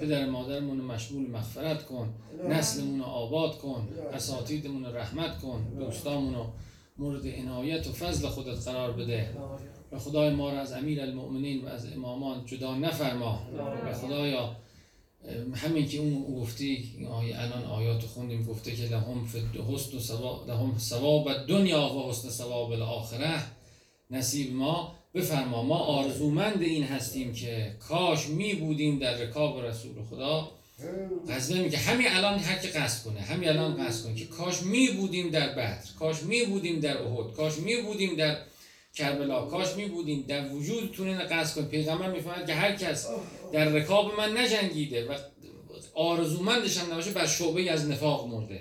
پدر 0.00 0.26
مادرمون 0.26 0.78
رو 0.78 0.84
مشمول 0.84 1.30
مغفرت 1.30 1.86
کن. 1.86 2.14
نسلمون 2.48 2.98
رو 2.98 3.04
آباد 3.04 3.58
کن. 3.58 3.88
اساتیدمون 4.12 4.84
رو 4.84 4.96
رحمت 4.96 5.38
کن. 5.38 5.66
دوستامون 5.78 6.34
رو 6.34 6.46
مورد 6.98 7.26
عنایت 7.26 7.86
و 7.86 7.92
فضل 7.92 8.28
خودت 8.28 8.68
قرار 8.68 8.92
بده. 8.92 9.30
و 9.92 9.98
خدای 9.98 10.30
ما 10.30 10.50
را 10.50 10.60
از 10.60 10.72
امیر 10.72 11.02
المؤمنین 11.02 11.64
و 11.64 11.68
از 11.68 11.92
امامان 11.92 12.46
جدا 12.46 12.76
نفرما. 12.76 13.42
و 13.86 13.94
خدایا 13.94 14.56
همین 15.54 15.88
که 15.88 15.98
اون 15.98 16.40
گفتی 16.40 16.88
الان 17.34 17.64
آیات 17.64 18.02
خوندیم 18.02 18.44
گفته 18.44 18.76
که 18.76 18.82
لهم 18.82 19.26
فی 19.26 19.58
حسن 19.58 19.98
ثواب 19.98 20.50
لهم 20.50 20.78
ثواب 20.78 21.46
دنیا 21.46 21.94
و 21.94 22.10
حسن 22.10 22.28
ثواب 22.28 22.70
الاخره. 22.70 23.42
نصیب 24.10 24.54
ما 24.54 24.94
بفرما 25.14 25.62
ما 25.62 25.78
آرزومند 25.78 26.62
این 26.62 26.84
هستیم 26.84 27.32
که 27.32 27.76
کاش 27.88 28.26
می 28.26 28.54
بودیم 28.54 28.98
در 28.98 29.14
رکاب 29.14 29.64
رسول 29.64 29.92
خدا. 30.10 30.50
قصد 31.28 31.70
که 31.70 31.78
همین 31.78 32.06
الان 32.10 32.38
هر 32.38 32.58
که 32.58 32.68
قصد 32.68 33.04
کنه 33.04 33.20
همین 33.20 33.48
الان 33.48 33.86
قصد 33.86 34.04
کنه 34.04 34.14
که 34.14 34.24
کاش 34.24 34.62
می 34.62 34.88
بودیم 34.88 35.30
در 35.30 35.52
بدر 35.52 35.78
کاش 35.98 36.22
می 36.22 36.44
بودیم 36.44 36.80
در 36.80 37.02
احد 37.02 37.32
کاش 37.36 37.58
می 37.58 37.76
بودیم 37.76 38.16
در 38.16 38.38
کربلا 38.94 39.46
کاش 39.46 39.76
می 39.76 39.86
بودیم 39.86 40.24
در 40.28 40.48
وجودتون 40.48 41.18
قصد 41.18 41.54
کنید 41.54 41.68
پیغمبر 41.68 42.10
می‌فهمد 42.10 42.46
که 42.46 42.54
هر 42.54 42.76
کس 42.76 43.06
در 43.52 43.64
رکاب 43.64 44.20
من 44.20 44.36
نجنگیده 44.36 45.08
و 45.08 45.16
آرزومندش 45.94 46.78
هم 46.78 46.92
نباشه 46.92 47.10
بر 47.10 47.26
شعبه 47.26 47.70
از 47.70 47.88
نفاق 47.90 48.26
مرده. 48.26 48.60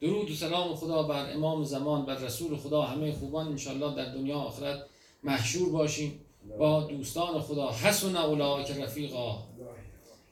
درود 0.00 0.30
و 0.30 0.34
سلام 0.34 0.74
خدا 0.74 1.02
بر 1.02 1.32
امام 1.32 1.64
زمان 1.64 2.06
بر 2.06 2.14
رسول 2.14 2.56
خدا. 2.56 2.82
همه 2.82 3.12
خوبان. 3.12 3.48
انشالله 3.48 3.94
در 3.96 4.14
دنیا 4.14 4.36
آخرت 4.36 4.86
محشور 5.22 5.72
باشیم. 5.72 6.20
با 6.58 6.80
دوستان 6.82 7.40
خدا. 7.40 7.72
حسن 7.72 8.16
اولئک 8.16 8.70
رفیقا. 8.70 9.38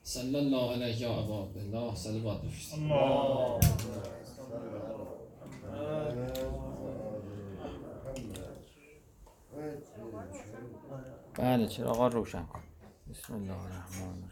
صلی 0.03 0.37
الله 0.37 0.73
علیه 0.73 1.01
یا 1.01 1.15
ابا 1.15 1.49
صلوات 1.95 2.41
الله 2.75 2.79
محمد 2.79 3.65
بله 11.35 11.67
چراغا 11.67 12.07
رو 12.09 12.19
روشن 12.19 12.47
کن. 12.47 12.61
بسم 13.23 13.35
الله 13.35 13.53
الرحمن 13.55 13.75
الرحیم 13.75 14.21